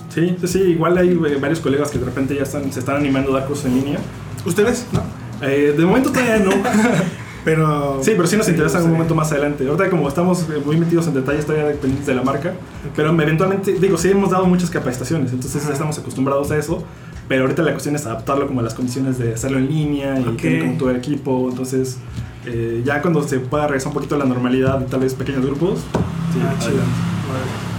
[0.09, 0.59] Sí, sí, sí.
[0.61, 3.49] Igual hay eh, varios colegas que de repente ya están, se están animando a dar
[3.49, 3.99] cursos en línea.
[4.45, 4.87] ¿Ustedes?
[4.93, 5.03] ¿No?
[5.47, 6.51] Eh, de momento todavía no.
[7.45, 8.01] Pero...
[8.03, 9.67] Sí, pero sí nos interesa en un momento más adelante.
[9.67, 12.53] Ahorita como estamos eh, muy metidos en detalles todavía dependientes de la marca,
[12.95, 15.69] pero eventualmente, digo, sí hemos dado muchas capacitaciones, entonces Ajá.
[15.69, 16.85] ya estamos acostumbrados a eso,
[17.29, 20.29] pero ahorita la cuestión es adaptarlo como a las condiciones de hacerlo en línea y
[20.29, 20.37] Ok.
[20.37, 21.97] tener como todo el equipo, entonces
[22.45, 25.79] eh, ya cuando se pueda regresar un poquito a la normalidad, tal vez pequeños grupos,
[25.79, 26.73] sí, Ah, chido.
[26.73, 27.70] adelante.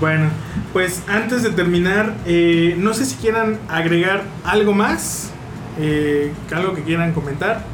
[0.00, 0.28] Bueno,
[0.72, 5.30] pues antes de terminar, eh, no sé si quieran agregar algo más,
[5.78, 7.64] eh, algo que quieran comentar.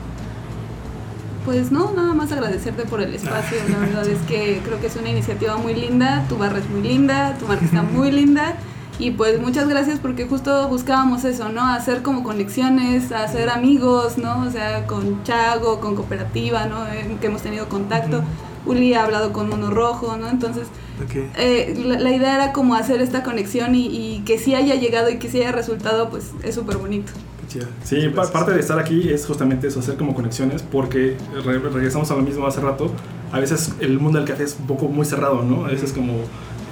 [1.45, 3.59] Pues no, nada más agradecerte por el espacio.
[3.69, 6.25] La verdad es que creo que es una iniciativa muy linda.
[6.29, 8.57] Tu barra es muy linda, tu marca está muy linda.
[8.99, 11.67] Y pues muchas gracias porque justo buscábamos eso, ¿no?
[11.67, 14.45] Hacer como conexiones, hacer amigos, ¿no?
[14.47, 16.87] O sea, con Chago, con Cooperativa, ¿no?
[16.87, 18.23] Eh, que hemos tenido contacto.
[18.65, 20.31] Uli ha hablado con Mono Rojo, ¿no?
[20.31, 20.69] Entonces,
[21.03, 21.17] Ok.
[21.37, 25.11] eh, la, la idea era como hacer esta conexión y, y que sí haya llegado
[25.11, 27.13] y que sí haya resultado, pues es súper bonito.
[27.41, 27.67] Qué chido.
[27.83, 32.11] Sí, pa- parte de estar aquí es justamente eso, hacer como conexiones, porque re- regresamos
[32.11, 32.91] a lo mismo hace rato.
[33.33, 35.65] a veces el mundo del café es un poco muy cerrado, ¿no?
[35.65, 36.13] A veces como,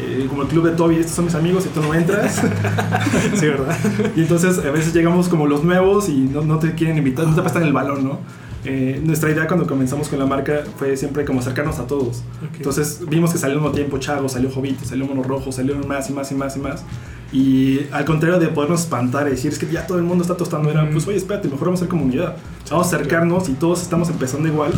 [0.01, 2.41] eh, como el club de Toby, estos son mis amigos y tú no entras.
[3.35, 3.77] Sí, ¿verdad?
[4.14, 7.35] y entonces a veces llegamos como los nuevos y no, no te quieren invitar, no
[7.35, 8.20] te prestan el balón, ¿no?
[8.65, 12.23] Eh, nuestra idea cuando comenzamos con la marca fue siempre como acercarnos a todos.
[12.47, 12.57] Ok.
[12.57, 16.09] Entonces vimos que salió al mismo tiempo Chago, salió Jovito, salió Mono Rojo, salieron más
[16.11, 16.85] y más y más y más.
[17.33, 20.37] Y al contrario de podernos espantar y decir es que ya todo el mundo está
[20.37, 22.37] tostando, era pues oye, espérate, mejor vamos a ser comunidad.
[22.71, 24.73] Vamos a acercarnos y todos estamos empezando igual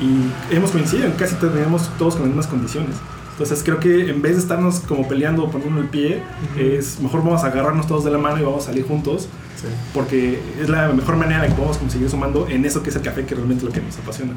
[0.00, 2.96] y hemos coincidido, casi tenemos todos con las mismas condiciones.
[3.36, 6.22] Entonces creo que en vez de estarnos como peleando o poniendo el pie,
[6.54, 6.60] Ujú.
[6.60, 9.68] es mejor vamos a agarrarnos todos de la mano y vamos a salir juntos Sí.
[9.94, 13.00] porque es la mejor manera en que podemos conseguir sumando en eso que es el
[13.00, 14.32] café, que realmente es lo que nos apasiona.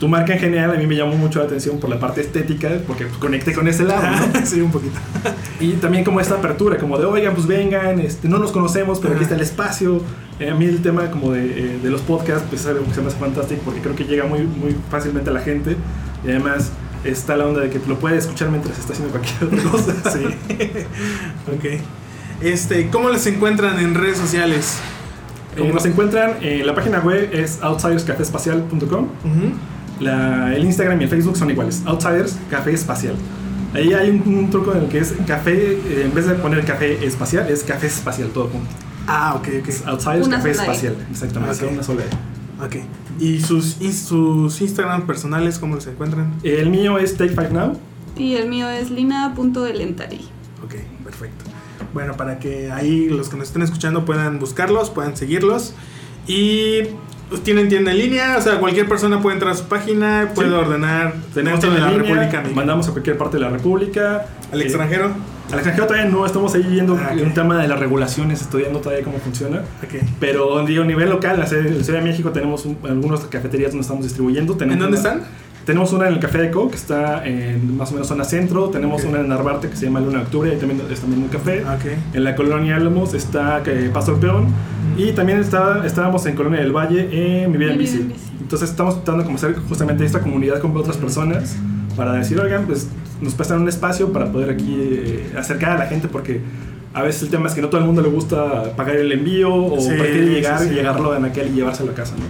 [0.00, 2.70] Tu marca en general a mí me llamó mucho la atención por la parte estética,
[2.86, 4.40] porque conecté con ese lado, ¿no?
[4.46, 4.94] sí, un poquito.
[5.60, 9.12] Y también como esta apertura, como de, oigan, pues vengan, este, no nos conocemos, pero
[9.14, 10.00] aquí está el espacio.
[10.40, 11.44] Eh, a mí el tema como de,
[11.74, 14.04] eh, de los podcasts, pues es algo que se me hace fantástico, porque creo que
[14.04, 15.76] llega muy, muy fácilmente a la gente.
[16.24, 16.70] Y además
[17.04, 19.94] está la onda de que lo puede escuchar mientras está haciendo cualquier otra cosa.
[20.12, 20.24] Sí.
[21.56, 21.80] ok.
[22.42, 24.78] Este, ¿cómo les encuentran en redes sociales?
[25.56, 29.04] Eh, nos encuentran, en la página web es outsiderscafespacial.com.
[29.04, 29.52] Ujú.
[30.00, 31.82] La- el Instagram y el Facebook son iguales.
[31.86, 33.14] Outsiders Café Espacial.
[33.74, 36.62] Ahí hay un, un truco en el que es café, eh, en vez de poner
[36.64, 38.68] café espacial, es café espacial, todo junto.
[39.06, 39.68] Ah, ok, ok.
[39.68, 40.52] Es Outsiders Una Café E.
[40.52, 41.72] Espacial, exactamente, Ok.
[41.72, 42.64] una sola E.
[42.66, 42.76] Ok.
[43.20, 46.32] ¿Y sus, ins- sus Instagram personales cómo los encuentran?
[46.42, 47.78] El mío es Take Five Now.
[48.16, 50.20] Y el mío es lina.elentari.
[50.64, 51.44] Ok, perfecto.
[51.94, 55.74] Bueno, para que ahí los que nos estén escuchando puedan buscarlos, puedan seguirlos.
[56.26, 56.82] Y
[57.28, 60.48] pues, tienen tienda en línea, o sea, cualquier persona puede entrar a su página, puede
[60.50, 60.54] Sí.
[60.54, 62.48] ordenar Tenemos la en línea, República Mexicana.
[62.54, 64.26] mandamos a cualquier parte de la República.
[64.52, 65.10] ¿Al Eh, extranjero?
[65.50, 67.22] Al extranjero todavía no, estamos ahí viendo Ah, ok.
[67.26, 69.58] un tema de las regulaciones, estudiando todavía cómo funciona.
[69.82, 70.02] Ok.
[70.18, 73.70] Pero digo, a nivel local, en la Ciudad en de México tenemos un- algunas cafeterías
[73.72, 74.52] donde estamos distribuyendo.
[74.54, 75.28] ¿En Tenemos dónde una- están?
[75.66, 78.70] Tenemos una en el Café de Co, que está en más o menos zona centro.
[78.70, 79.10] Tenemos Ok.
[79.10, 81.62] una en Narvarte que se llama Luna de Octubre, ahí también es también un café.
[81.64, 82.14] Ok.
[82.14, 84.46] En la colonia Álamos está eh, Pastor Peón.
[84.96, 87.08] Y también está, estábamos en Colonia del Valle
[87.44, 87.96] en Mi Vida en Bici.
[87.98, 88.12] en.
[88.40, 91.56] Entonces estamos tratando de hacer justamente esta comunidad con otras personas
[91.96, 92.88] para decir, oigan, pues
[93.20, 96.40] nos prestan un espacio para poder aquí eh, acercar a la gente porque
[96.94, 99.54] a veces el tema es que no todo el mundo le gusta pagar el envío
[99.54, 100.72] o Sí, prefiere llegar sí, sí.
[100.72, 102.24] y llegarlo en aquel y llevárselo a casa, ¿no?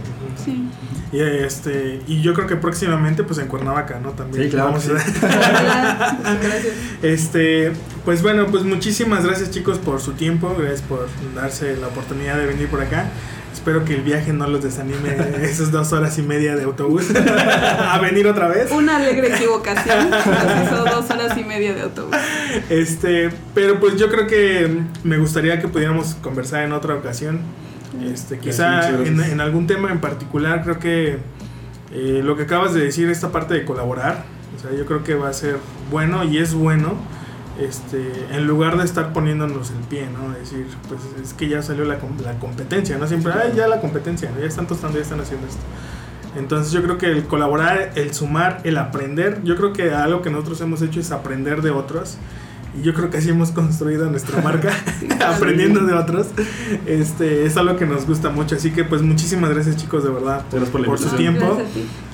[0.44, 0.68] Sí.
[1.12, 4.10] Y, este, y yo creo que próximamente pues en Cuernavaca, ¿no?
[4.10, 4.44] También.
[4.44, 6.38] Sí, claro Vamos a-.
[6.42, 6.72] Gracias.
[7.02, 7.72] Este,
[8.04, 12.46] pues bueno, pues muchísimas gracias chicos por su tiempo, gracias por darse la oportunidad de
[12.46, 13.10] venir por acá.
[13.52, 17.98] Espero que el viaje no los desanime esas dos horas y media de autobús a
[17.98, 18.70] venir otra vez.
[18.72, 20.08] Una alegre equivocación.
[20.64, 22.16] Hizo dos horas y media de autobús.
[22.70, 27.40] Este, pero pues yo creo que me gustaría que pudiéramos conversar en otra ocasión.
[28.02, 31.18] Este, quizá en algún tema en particular, creo que
[31.92, 34.24] eh, lo que acabas de decir, esta parte de colaborar,
[34.56, 35.58] o sea, yo creo que va a ser
[35.90, 36.96] bueno y es bueno.
[37.58, 40.32] Este, en lugar de estar poniéndonos el pie, ¿no?
[40.32, 43.06] Decir, pues es que ya salió la, la competencia, ¿no?
[43.06, 44.40] Siempre, ay, ya la competencia, ¿no?
[44.40, 45.60] ya están tostando, ya están haciendo esto.
[46.36, 50.30] Entonces yo creo que el colaborar, el sumar, el aprender, yo creo que algo que
[50.30, 52.16] nosotros hemos hecho es aprender de otros.
[52.74, 54.72] Y yo creo que así hemos construido nuestra marca,
[55.26, 56.28] aprendiendo de otros.
[56.86, 58.56] Este, es algo que nos gusta mucho.
[58.56, 61.60] Así que pues muchísimas gracias chicos de verdad Gracias por por su tiempo.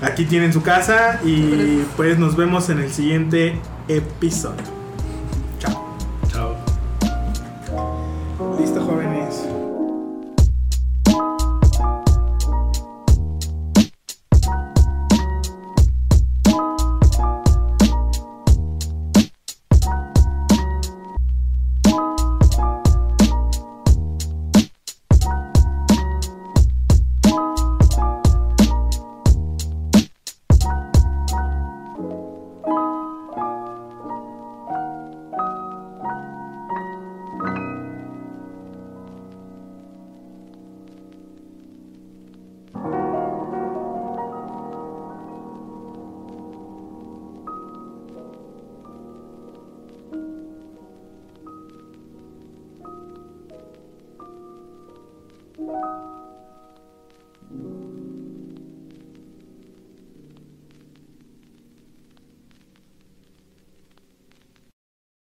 [0.02, 4.77] Aquí tienen su casa y pues nos vemos en el siguiente episodio.